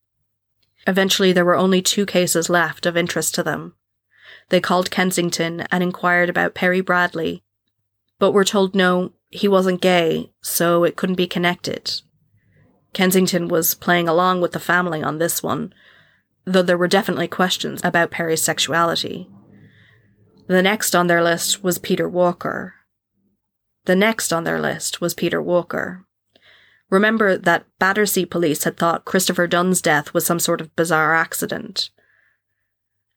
[0.86, 3.74] Eventually, there were only two cases left of interest to them.
[4.48, 7.42] They called Kensington and inquired about Perry Bradley,
[8.18, 12.00] but were told no, he wasn't gay, so it couldn't be connected.
[12.92, 15.74] Kensington was playing along with the family on this one,
[16.44, 19.28] though there were definitely questions about Perry's sexuality.
[20.46, 22.74] The next on their list was Peter Walker,
[23.84, 26.04] the next on their list was Peter Walker.
[26.90, 31.90] Remember that Battersea police had thought Christopher Dunn's death was some sort of bizarre accident.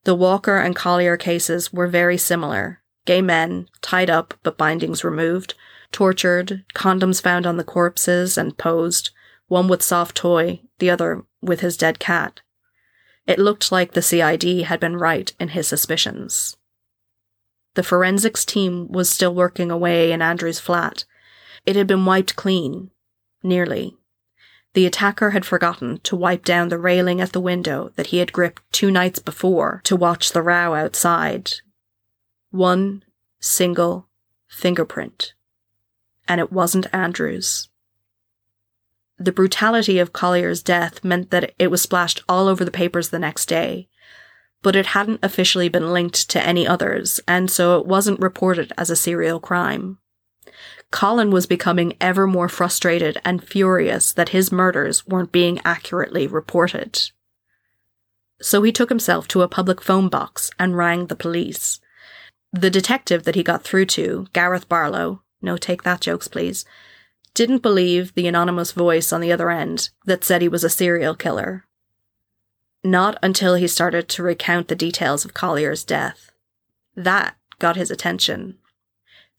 [0.04, 5.56] The Walker and Collier cases were very similar gay men, tied up but bindings removed,
[5.92, 9.10] tortured, condoms found on the corpses and posed,
[9.48, 12.42] one with soft toy, the other with his dead cat.
[13.26, 16.58] It looked like the CID had been right in his suspicions.
[17.74, 21.06] The forensics team was still working away in Andrew's flat.
[21.66, 22.92] It had been wiped clean.
[23.44, 23.96] Nearly.
[24.74, 28.32] The attacker had forgotten to wipe down the railing at the window that he had
[28.32, 31.52] gripped two nights before to watch the row outside.
[32.52, 33.04] One
[33.40, 34.08] single
[34.48, 35.34] fingerprint.
[36.28, 37.70] And it wasn't Andrew's.
[39.18, 43.20] The brutality of Collier's death meant that it was splashed all over the papers the
[43.20, 43.88] next day
[44.62, 48.90] but it hadn't officially been linked to any others, and so it wasn't reported as
[48.90, 49.98] a serial crime.
[50.92, 57.12] Colin was becoming ever more frustrated and furious that his murders weren't being accurately reported.
[58.42, 61.80] So he took himself to a public phone box and rang the police.
[62.52, 66.66] The detective that he got through to, Gareth Barlow, no take that jokes please,
[67.34, 71.16] didn't believe the anonymous voice on the other end that said he was a serial
[71.16, 71.66] killer
[72.84, 76.32] not until he started to recount the details of Collier's death.
[76.96, 78.58] That got his attention.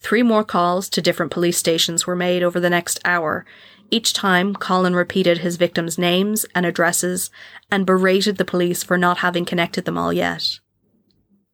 [0.01, 3.45] Three more calls to different police stations were made over the next hour.
[3.91, 7.31] Each time, Colin repeated his victims' names and addresses
[7.71, 10.59] and berated the police for not having connected them all yet.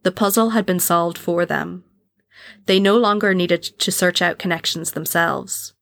[0.03, 1.85] The puzzle had been solved for them.
[2.67, 5.75] They no longer needed to search out connections themselves.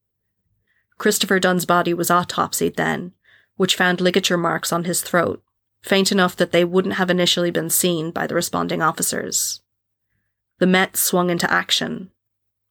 [0.99, 3.13] Christopher Dunn's body was autopsied then,
[3.57, 5.43] which found ligature marks on his throat
[5.87, 9.63] faint enough that they wouldn't have initially been seen by the responding officers.
[10.59, 12.11] The Met swung into action.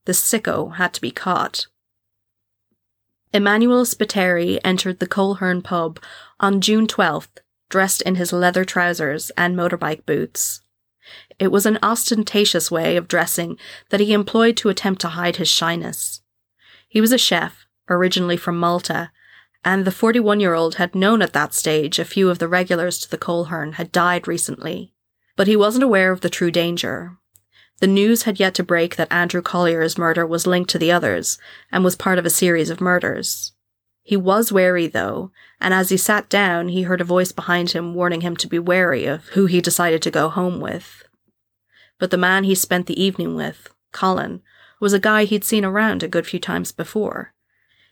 [0.06, 1.68] The sicko had to be caught.
[3.34, 6.00] Emmanuel Spiteri entered the Coleherne pub
[6.40, 7.38] on June 12th,
[7.70, 10.62] dressed in his leather trousers and motorbike boots.
[11.40, 13.58] It was an ostentatious way of dressing
[13.90, 16.22] that he employed to attempt to hide his shyness.
[16.88, 19.12] He was a chef, originally from Malta,
[19.66, 23.00] and the 41 year old had known at that stage a few of the regulars
[23.00, 24.94] to the Coleherne had died recently.
[25.36, 27.18] But he wasn't aware of the true danger.
[27.80, 31.38] The news had yet to break that Andrew Collier's murder was linked to the others
[31.72, 33.54] and was part of a series of murders.
[34.04, 37.96] He was wary, though, and as he sat down, he heard a voice behind him
[37.96, 41.04] warning him to be wary of who he decided to go home with.
[41.98, 44.42] But the man he spent the evening with, Colin,
[44.80, 47.34] was a guy he'd seen around a good few times before.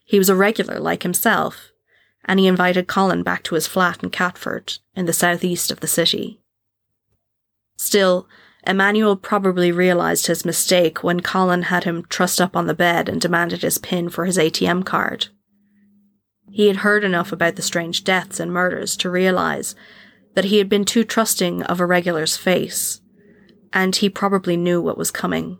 [0.04, 1.72] He was a regular like himself,
[2.26, 5.88] and he invited Colin back to his flat in Catford, in the southeast of the
[5.88, 6.40] city.
[7.78, 8.28] Still,
[8.66, 13.20] Emmanuel probably realised his mistake when Colin had him trussed up on the bed and
[13.20, 15.28] demanded his PIN for his ATM card.
[16.50, 19.76] He had heard enough about the strange deaths and murders to realise
[20.36, 23.02] that he had been too trusting of a regular's face,
[23.74, 25.60] and he probably knew what was coming.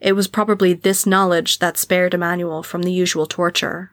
[0.00, 3.92] It was probably this knowledge that spared Emmanuel from the usual torture.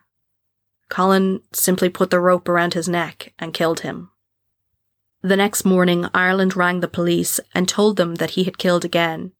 [0.89, 4.11] Colin simply put the rope around his neck and killed him.
[5.21, 9.31] The next morning, Ireland rang the police and told them that he had killed again.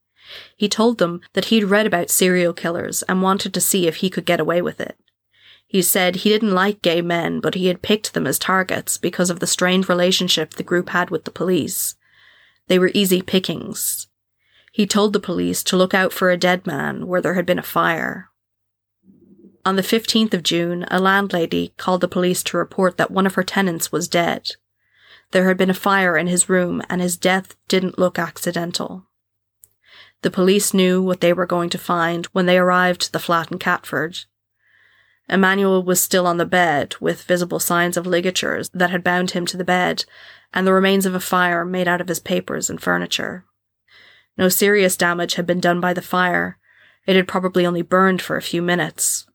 [0.57, 4.09] He told them that he'd read about serial killers and wanted to see if he
[4.09, 4.97] could get away with it.
[5.67, 9.29] He said he didn't like gay men, but he had picked them as targets because
[9.29, 11.95] of the strained relationship the group had with the police.
[12.67, 14.07] They were easy pickings.
[14.75, 17.57] He told the police to look out for a dead man where there had been
[17.57, 18.29] a fire.
[19.63, 23.35] On the 15th of June, a landlady called the police to report that one of
[23.35, 24.49] her tenants was dead.
[25.31, 29.07] There had been a fire in his room and his death didn't look accidental.
[30.23, 33.53] The police knew what they were going to find when they arrived at the flat
[33.53, 34.25] in Catford.
[35.29, 39.45] Emmanuel was still on the bed, with visible signs of ligatures that had bound him
[39.45, 40.03] to the bed,
[40.53, 43.45] and the remains of a fire made out of his papers and furniture.
[44.37, 46.57] No serious damage had been done by the fire.
[47.05, 49.25] It had probably only burned for a few minutes.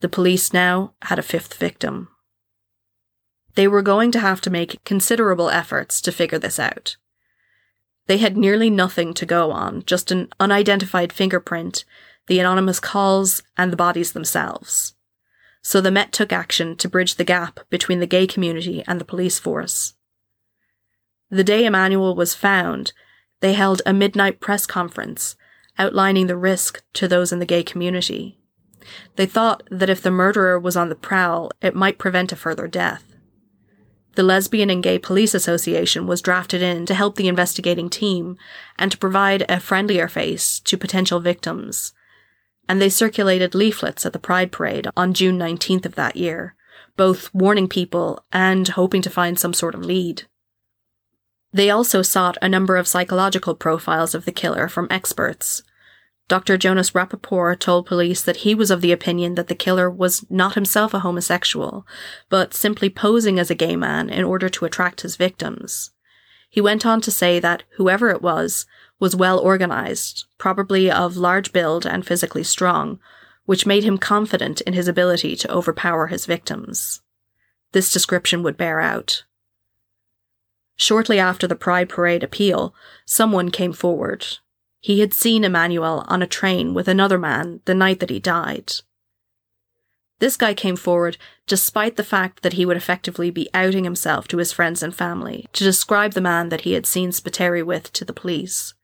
[0.00, 2.08] The police now had a fifth victim.
[3.54, 6.96] They were going to have to make considerable efforts to figure this out.
[8.06, 11.84] They had nearly nothing to go on, just an unidentified fingerprint
[12.28, 14.94] the anonymous calls, and the bodies themselves.
[15.62, 19.04] So the Met took action to bridge the gap between the gay community and the
[19.04, 19.94] police force.
[21.30, 22.92] The day Emmanuel was found,
[23.42, 25.36] they held a midnight press conference
[25.78, 28.38] outlining the risk to those in the gay community.
[29.16, 32.68] They thought that if the murderer was on the prowl, it might prevent a further
[32.68, 33.04] death.
[34.14, 38.36] The Lesbian and Gay Police Association was drafted in to help the investigating team
[38.78, 41.94] and to provide a friendlier face to potential victims,
[42.68, 46.54] and they circulated leaflets at the Pride Parade on June 19th of that year,
[46.96, 50.24] both warning people and hoping to find some sort of lead.
[51.52, 55.62] They also sought a number of psychological profiles of the killer from experts.
[56.28, 56.56] Dr.
[56.56, 60.54] Jonas Rappaport told police that he was of the opinion that the killer was not
[60.54, 61.86] himself a homosexual,
[62.30, 65.90] but simply posing as a gay man in order to attract his victims.
[66.48, 68.64] He went on to say that whoever it was
[68.98, 72.98] was well organized, probably of large build and physically strong,
[73.44, 77.02] which made him confident in his ability to overpower his victims.
[77.72, 79.24] This description would bear out.
[80.76, 82.74] Shortly after the Pride Parade appeal,
[83.06, 84.26] someone came forward.
[84.80, 88.72] He had seen Emmanuel on a train with another man the night that he died.
[90.18, 91.16] This guy came forward
[91.48, 95.48] despite the fact that he would effectively be outing himself to his friends and family
[95.52, 98.74] to describe the man that he had seen Spiteri with to the police.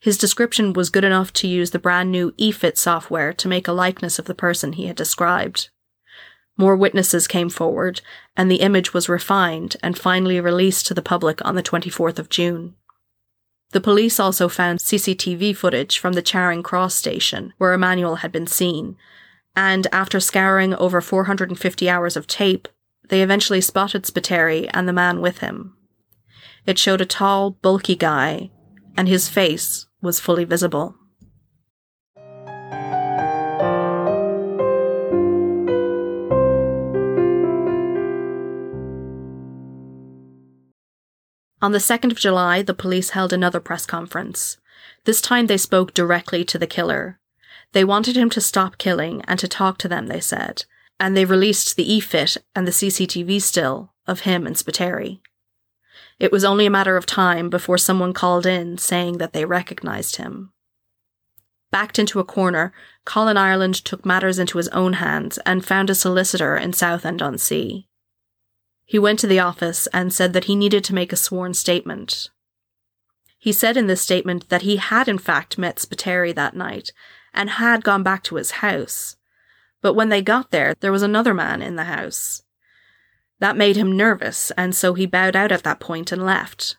[0.00, 3.72] His description was good enough to use the brand new eFit software to make a
[3.72, 5.68] likeness of the person he had described.
[6.56, 8.00] More witnesses came forward,
[8.36, 12.28] and the image was refined and finally released to the public on the 24th of
[12.28, 12.74] June.
[13.72, 18.46] The police also found CCTV footage from the Charing Cross station where Emmanuel had been
[18.46, 18.96] seen,
[19.56, 22.68] and after scouring over 450 hours of tape,
[23.08, 25.76] they eventually spotted Spiteri and the man with him.
[26.66, 28.50] It showed a tall, bulky guy,
[28.96, 30.94] and his face was fully visible.
[41.64, 44.58] On the 2nd of July, the police held another press conference.
[45.04, 47.18] This time they spoke directly to the killer.
[47.72, 50.66] They wanted him to stop killing and to talk to them, they said,
[51.00, 55.20] and they released the e-fit and the CCTV still of him and Spiteri.
[56.20, 60.16] It was only a matter of time before someone called in saying that they recognized
[60.16, 60.52] him.
[61.70, 62.74] Backed into a corner,
[63.06, 67.38] Colin Ireland took matters into his own hands and found a solicitor in Southend on
[67.38, 67.88] Sea.
[68.84, 72.28] He went to the office and said that he needed to make a sworn statement.
[73.38, 76.92] He said in this statement that he had in fact met Spiteri that night
[77.32, 79.16] and had gone back to his house.
[79.82, 82.42] But when they got there, there was another man in the house.
[83.40, 86.76] That made him nervous, and so he bowed out at that point and left.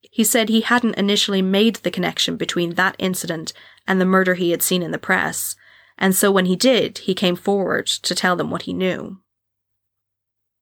[0.00, 3.52] He said he hadn't initially made the connection between that incident
[3.86, 5.56] and the murder he had seen in the press,
[5.98, 9.19] and so when he did, he came forward to tell them what he knew.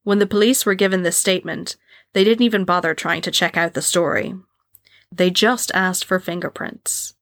[0.08, 1.76] When the police were given this statement,
[2.14, 4.34] they didn't even bother trying to check out the story.
[5.12, 7.12] They just asked for fingerprints.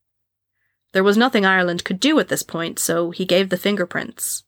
[0.93, 4.45] There was nothing Ireland could do at this point, so he gave the fingerprints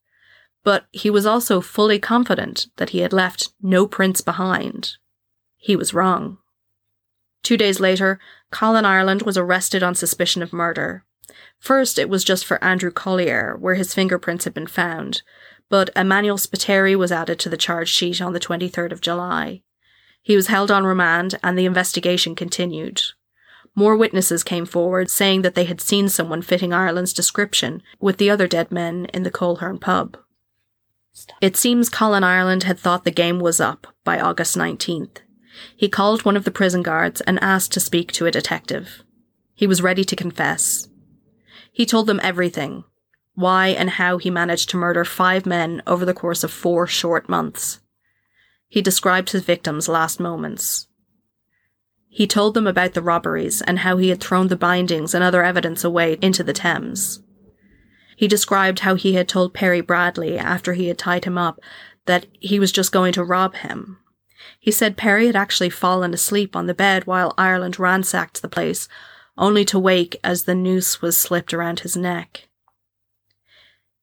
[0.69, 4.99] but he was also fully confident that he had left no prints behind.
[5.57, 6.39] He was wrong.
[7.43, 8.21] Two days later,
[8.51, 11.05] Colin Ireland was arrested on suspicion of murder.
[11.59, 15.23] First, it was just for Andrew Collier, where his fingerprints had been found,
[15.69, 19.63] but Emmanuel Spiteri was added to the charge sheet on the 23rd of July.
[20.23, 23.03] He was held on remand and the investigation continued.
[23.75, 28.31] More witnesses came forward saying that they had seen someone fitting Ireland's description with the
[28.31, 30.17] other dead men in the Coleherne pub.
[31.41, 35.19] It seems Colin Ireland had thought the game was up by August 19th.
[35.77, 39.03] He called one of the prison guards and asked to speak to a detective.
[39.55, 40.89] He was ready to confess.
[41.73, 42.85] He told them everything
[43.39, 47.29] why and how he managed to murder five men over the course of four short
[47.29, 47.79] months.
[48.67, 50.89] He described his victims' last moments.
[52.09, 55.45] He told them about the robberies and how he had thrown the bindings and other
[55.45, 57.21] evidence away into the Thames.
[58.17, 61.61] He described how he had told Perry Bradley after he had tied him up
[62.07, 63.99] that he was just going to rob him.
[64.59, 68.89] He said Perry had actually fallen asleep on the bed while Ireland ransacked the place,
[69.37, 72.48] only to wake as the noose was slipped around his neck.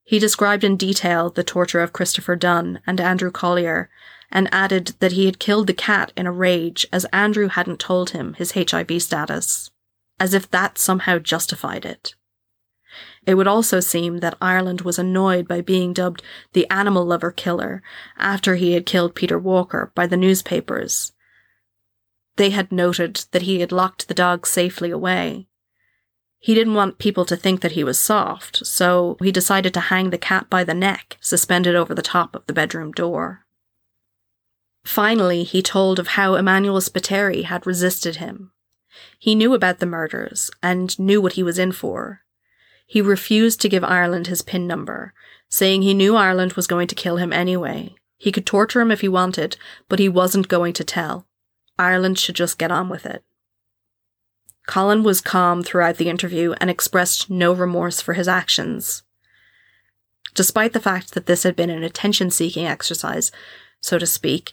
[0.05, 3.89] He described in detail the torture of Christopher Dunn and Andrew Collier,
[4.31, 8.11] and added that he had killed the cat in a rage as Andrew hadn't told
[8.11, 9.71] him his HIV status,
[10.19, 12.13] as if that somehow justified it.
[13.25, 16.21] It would also seem that Ireland was annoyed by being dubbed
[16.53, 17.81] the animal lover killer
[18.15, 21.13] after he had killed Peter Walker by the newspapers.
[22.35, 25.47] They had noted that he had locked the dog safely away,
[26.45, 30.11] he didn't want people to think that he was soft, so he decided to hang
[30.11, 33.47] the cat by the neck, suspended over the top of the bedroom door.
[34.83, 38.51] Finally, he told of how Emmanuel Spiteri had resisted him.
[39.17, 42.21] He knew about the murders and knew what he was in for.
[42.85, 45.15] He refused to give Ireland his PIN number,
[45.49, 47.95] saying he knew Ireland was going to kill him anyway.
[48.19, 49.57] He could torture him if he wanted,
[49.89, 51.25] but he wasn't going to tell.
[51.79, 53.23] Ireland should just get on with it.
[54.65, 59.03] Colin was calm throughout the interview and expressed no remorse for his actions.
[60.33, 63.31] Despite the fact that this had been an attention seeking exercise,
[63.79, 64.51] so to speak,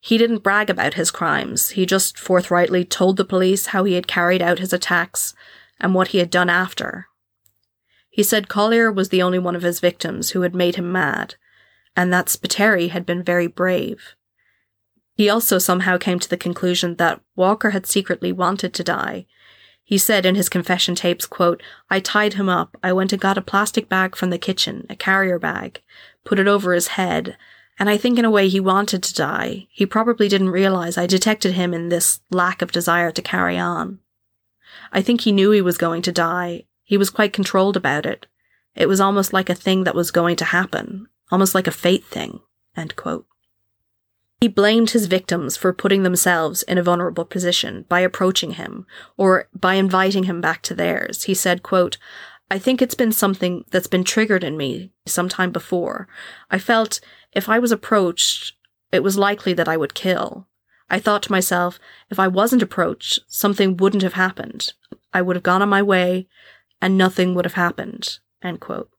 [0.00, 1.70] he didn't brag about his crimes.
[1.70, 5.34] He just forthrightly told the police how he had carried out his attacks
[5.78, 7.06] and what he had done after.
[8.08, 11.36] He said Collier was the only one of his victims who had made him mad,
[11.94, 14.16] and that Spiteri had been very brave.
[15.14, 19.26] He also somehow came to the conclusion that Walker had secretly wanted to die
[19.90, 21.60] he said in his confession tapes, quote,
[21.90, 22.76] I tied him up.
[22.80, 25.82] I went and got a plastic bag from the kitchen, a carrier bag,
[26.24, 27.36] put it over his head,
[27.76, 29.66] and I think in a way he wanted to die.
[29.68, 33.98] He probably didn't realize I detected him in this lack of desire to carry on.
[34.92, 36.66] I think he knew he was going to die.
[36.84, 38.28] He was quite controlled about it.
[38.76, 42.04] It was almost like a thing that was going to happen, almost like a fate
[42.04, 42.38] thing.
[42.76, 43.26] End quote.
[44.40, 48.86] He blamed his victims for putting themselves in a vulnerable position by approaching him
[49.18, 51.24] or by inviting him back to theirs.
[51.24, 51.98] He said, quote,
[52.50, 56.08] I think it's been something that's been triggered in me some time before.
[56.50, 57.00] I felt
[57.32, 58.54] if I was approached,
[58.90, 60.48] it was likely that I would kill.
[60.88, 61.78] I thought to myself,
[62.08, 64.72] if I wasn't approached, something wouldn't have happened.
[65.12, 66.26] I would have gone on my way
[66.80, 68.18] and nothing would have happened.
[68.42, 68.90] End quote.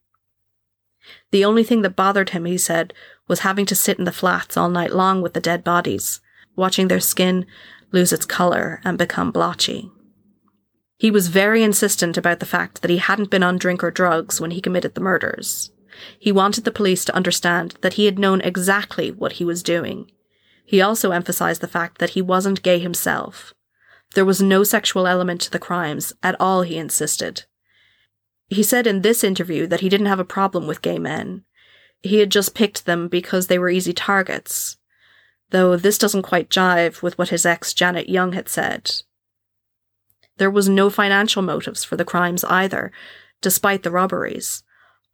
[1.32, 2.94] The only thing that bothered him, he said,
[3.28, 6.22] was having to sit in the flats all night long with the dead bodies,
[6.56, 7.46] watching their skin
[7.92, 9.92] lose its colour and become blotchy.
[10.98, 14.40] He was very insistent about the fact that he hadn't been on drink or drugs
[14.40, 15.72] when he committed the murders.
[16.20, 20.12] He wanted the police to understand that he had known exactly what he was doing.
[20.64, 23.54] He also emphasized the fact that he wasn't gay himself.
[24.14, 27.46] There was no sexual element to the crimes at all, he insisted.
[28.52, 31.46] He said in this interview that he didn't have a problem with gay men.
[32.02, 34.76] He had just picked them because they were easy targets.
[35.52, 38.92] Though this doesn't quite jive with what his ex Janet Young had said.
[40.36, 42.92] There was no financial motives for the crimes either,
[43.40, 44.64] despite the robberies.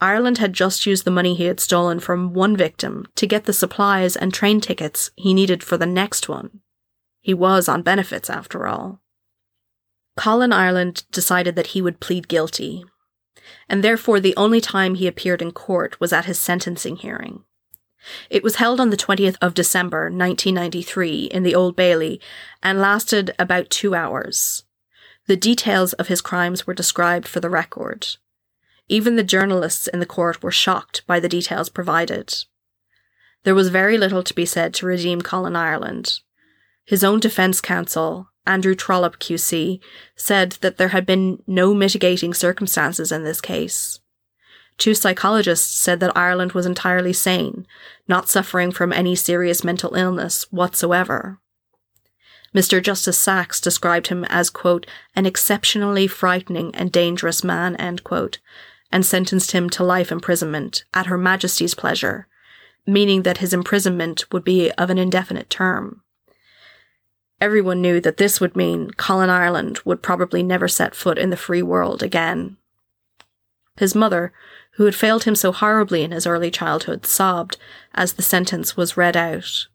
[0.01, 3.53] Ireland had just used the money he had stolen from one victim to get the
[3.53, 6.61] supplies and train tickets he needed for the next one.
[7.21, 9.03] He was on benefits after all.
[10.15, 12.83] Colin Ireland decided that he would plead guilty,
[13.69, 17.43] and therefore the only time he appeared in court was at his sentencing hearing.
[18.29, 22.21] It was held on the 20th of December 1993 in the Old Bailey
[22.63, 24.63] and lasted about two hours.
[25.27, 28.07] The details of his crimes were described for the record.
[28.87, 32.33] Even the journalists in the court were shocked by the details provided.
[33.43, 36.19] There was very little to be said to redeem Colin Ireland.
[36.85, 39.79] His own defence counsel, Andrew Trollope QC,
[40.15, 43.99] said that there had been no mitigating circumstances in this case.
[44.77, 47.65] two psychologists said that Ireland was entirely sane,
[48.07, 51.39] not suffering from any serious mental illness whatsoever.
[52.55, 52.81] Mr.
[52.81, 58.39] Justice Sachs described him as, quote, an exceptionally frightening and dangerous man, end quote,
[58.91, 62.27] and sentenced him to life imprisonment at Her Majesty's pleasure,
[62.85, 66.01] meaning that his imprisonment would be of an indefinite term.
[67.39, 71.37] Everyone knew that this would mean Colin Ireland would probably never set foot in the
[71.37, 72.57] free world again.
[73.77, 74.33] His mother,
[74.73, 77.57] who had failed him so horribly in his early childhood, sobbed
[77.93, 79.67] as the sentence was read out.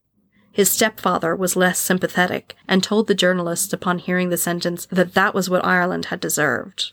[0.50, 5.34] His stepfather was less sympathetic and told the journalist upon hearing the sentence that that
[5.34, 6.92] was what Ireland had deserved.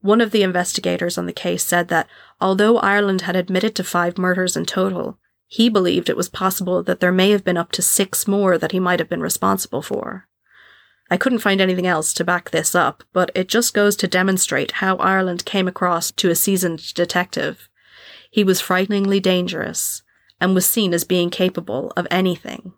[0.00, 2.08] One of the investigators on the case said that
[2.40, 5.18] although Ireland had admitted to five murders in total,
[5.54, 8.72] he believed it was possible that there may have been up to six more that
[8.72, 10.26] he might have been responsible for.
[11.12, 14.72] I couldn't find anything else to back this up, but it just goes to demonstrate
[14.82, 17.68] how Ireland came across to a seasoned detective.
[18.32, 20.02] He was frighteningly dangerous,
[20.40, 22.72] and was seen as being capable of anything.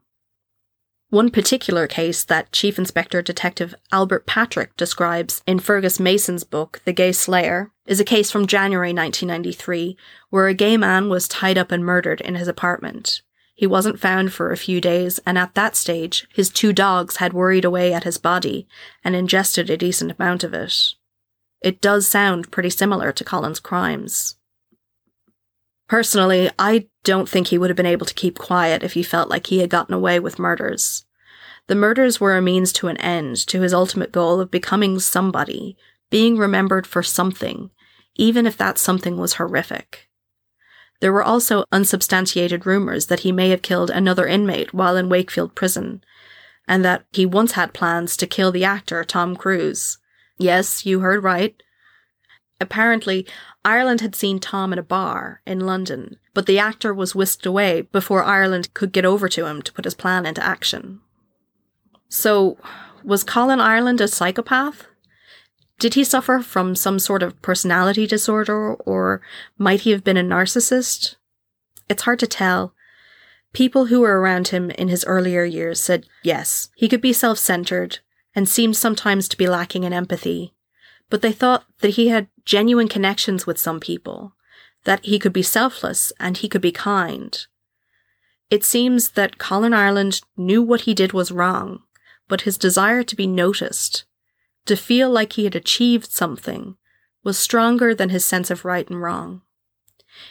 [1.10, 6.92] One particular case that Chief Inspector Detective Albert Patrick describes in Fergus Mason's book, The
[6.92, 9.96] Gay Slayer, is a case from January 1993
[10.30, 13.22] where a gay man was tied up and murdered in his apartment.
[13.54, 17.32] He wasn't found for a few days, and at that stage, his two dogs had
[17.32, 18.66] worried away at his body
[19.04, 20.74] and ingested a decent amount of it.
[21.62, 24.36] It does sound pretty similar to Colin's crimes.
[25.88, 29.30] Personally, I don't think he would have been able to keep quiet if he felt
[29.30, 31.04] like he had gotten away with murders.
[31.68, 35.76] The murders were a means to an end, to his ultimate goal of becoming somebody,
[36.10, 37.70] being remembered for something,
[38.16, 40.08] even if that something was horrific.
[41.00, 45.54] There were also unsubstantiated rumours that he may have killed another inmate while in Wakefield
[45.54, 46.02] prison,
[46.66, 49.98] and that he once had plans to kill the actor Tom Cruise.
[50.38, 51.54] Yes, you heard right.
[52.60, 53.26] Apparently,
[53.66, 57.80] Ireland had seen Tom in a bar in London, but the actor was whisked away
[57.90, 61.00] before Ireland could get over to him to put his plan into action.
[62.08, 62.58] So,
[63.02, 64.86] was Colin Ireland a psychopath?
[65.80, 69.20] Did he suffer from some sort of personality disorder, or
[69.58, 71.16] might he have been a narcissist?
[71.88, 72.72] It's hard to tell.
[73.52, 77.36] People who were around him in his earlier years said yes, he could be self
[77.36, 77.98] centered
[78.32, 80.54] and seemed sometimes to be lacking in empathy,
[81.10, 84.34] but they thought that he had genuine connections with some people,
[84.84, 87.46] that he could be selfless and he could be kind.
[88.50, 91.82] It seems that Colin Ireland knew what he did was wrong,
[92.28, 94.04] but his desire to be noticed,
[94.66, 96.76] to feel like he had achieved something,
[97.24, 99.42] was stronger than his sense of right and wrong.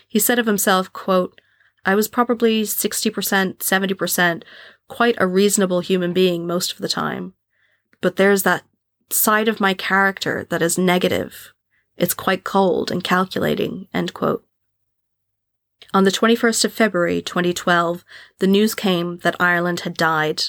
[0.08, 1.40] He said of himself, quote,
[1.86, 4.44] I was probably 60%, 70%,
[4.88, 7.34] quite a reasonable human being most of the time.
[8.02, 8.64] But there's that
[9.10, 11.54] side of my character that is negative.
[11.98, 13.88] It's quite cold and calculating.
[13.94, 14.46] end quote.
[15.94, 18.04] On the 21st of February 2012,
[18.40, 20.44] the news came that Ireland had died.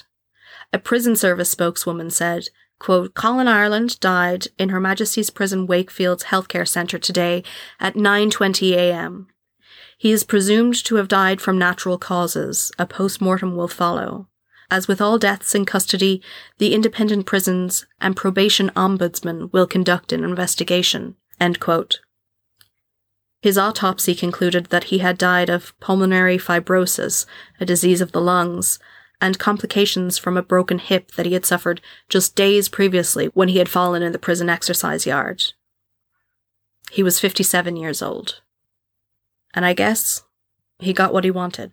[0.73, 2.49] A prison service spokeswoman said,
[2.79, 7.45] quote, Colin Ireland died in Her Majesty's Prison Wakefield's Healthcare Centre today
[7.79, 9.29] at 9.20 a.m.
[9.99, 12.73] He is presumed to have died from natural causes.
[12.79, 14.29] A post-mortem will follow.
[14.71, 16.23] As with all deaths in custody,
[16.59, 21.17] the independent prisons and probation ombudsman will conduct an investigation.
[23.43, 27.27] His autopsy concluded that he had died of pulmonary fibrosis,
[27.61, 28.81] a disease of the lungs,
[29.21, 33.59] and complications from a broken hip that he had suffered just days previously when he
[33.59, 35.43] had fallen in the prison exercise yard.
[36.91, 38.41] He was 57 years old.
[39.55, 40.23] And I guess
[40.79, 41.73] he got what he wanted.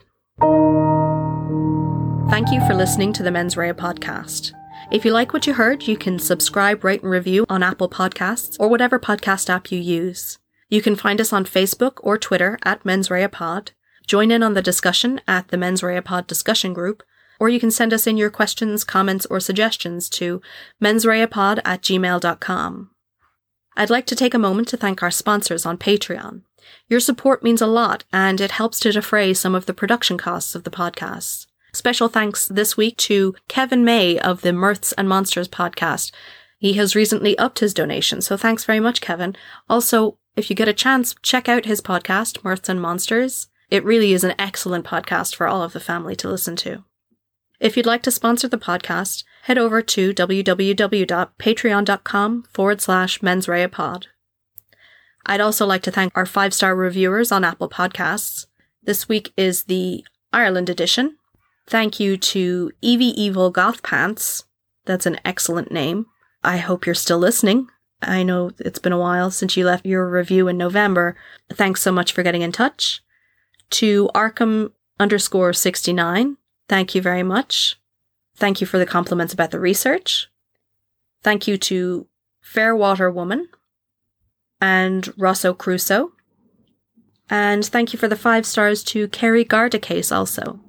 [2.29, 4.53] Thank you for listening to the Mens Rea podcast.
[4.91, 8.57] If you like what you heard, you can subscribe, rate, and review on Apple Podcasts
[8.59, 10.39] or whatever podcast app you use.
[10.67, 13.71] You can find us on Facebook or Twitter at Mens Rea Pod,
[14.07, 17.03] join in on the discussion at the Mens Rea Pod discussion group,
[17.39, 20.41] or you can send us in your questions, comments, or suggestions to
[20.81, 22.89] mensreapod at gmail.com.
[23.75, 26.41] I'd like to take a moment to thank our sponsors on Patreon.
[26.87, 30.55] Your support means a lot, and it helps to defray some of the production costs
[30.55, 31.47] of the podcasts.
[31.73, 36.11] Special thanks this week to Kevin May of the Mirths and Monsters podcast.
[36.59, 39.35] He has recently upped his donation, so thanks very much, Kevin.
[39.67, 43.47] Also, if you get a chance, check out his podcast, Mirths and Monsters.
[43.69, 46.83] It really is an excellent podcast for all of the family to listen to.
[47.59, 54.05] If you'd like to sponsor the podcast, head over to www.patreon.com forward slash mensreapod.
[55.25, 58.45] I'd also like to thank our five star reviewers on Apple Podcasts.
[58.83, 61.17] This week is the Ireland edition,
[61.67, 64.45] Thank you to Evie Evil Goth Pants.
[64.85, 66.07] That's an excellent name.
[66.43, 67.67] I hope you're still listening.
[68.01, 71.15] I know it's been a while since you left your review in November.
[71.51, 73.01] Thanks so much for getting in touch.
[73.71, 76.37] To Arkham underscore 69,
[76.67, 77.79] thank you very much.
[78.35, 80.27] Thank you for the compliments about the research.
[81.21, 82.07] Thank you to
[82.41, 83.47] Fairwater Woman
[84.59, 86.11] and Rosso Crusoe.
[87.29, 90.59] And thank you for the five stars to Kerry Gardacase also.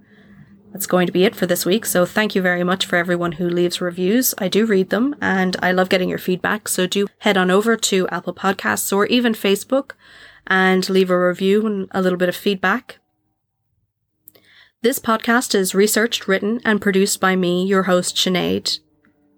[0.74, 1.86] That's going to be it for this week.
[1.86, 4.34] So thank you very much for everyone who leaves reviews.
[4.38, 6.66] I do read them and I love getting your feedback.
[6.66, 9.92] So do head on over to Apple Podcasts or even Facebook
[10.48, 12.98] and leave a review and a little bit of feedback.
[14.82, 18.80] This podcast is researched, written, and produced by me, your host, Sinead,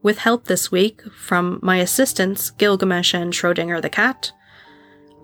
[0.02, 4.32] with help this week from my assistants, Gilgamesh and Schrodinger the cat.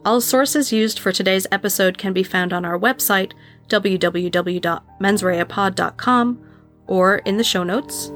[0.04, 3.32] All sources used for today's episode can be found on our website,
[3.68, 6.46] www.mensreapod.com,
[6.86, 8.10] or in the show notes.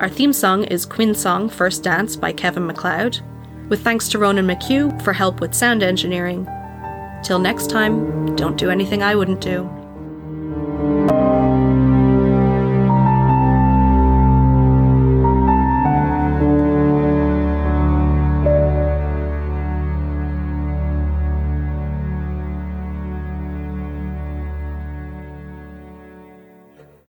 [0.00, 3.20] Our theme song is Queen Song First Dance by Kevin MacLeod,
[3.68, 6.48] with thanks to Ronan McHugh for help with sound engineering.
[7.22, 9.68] Till next time, don't do anything I wouldn't do.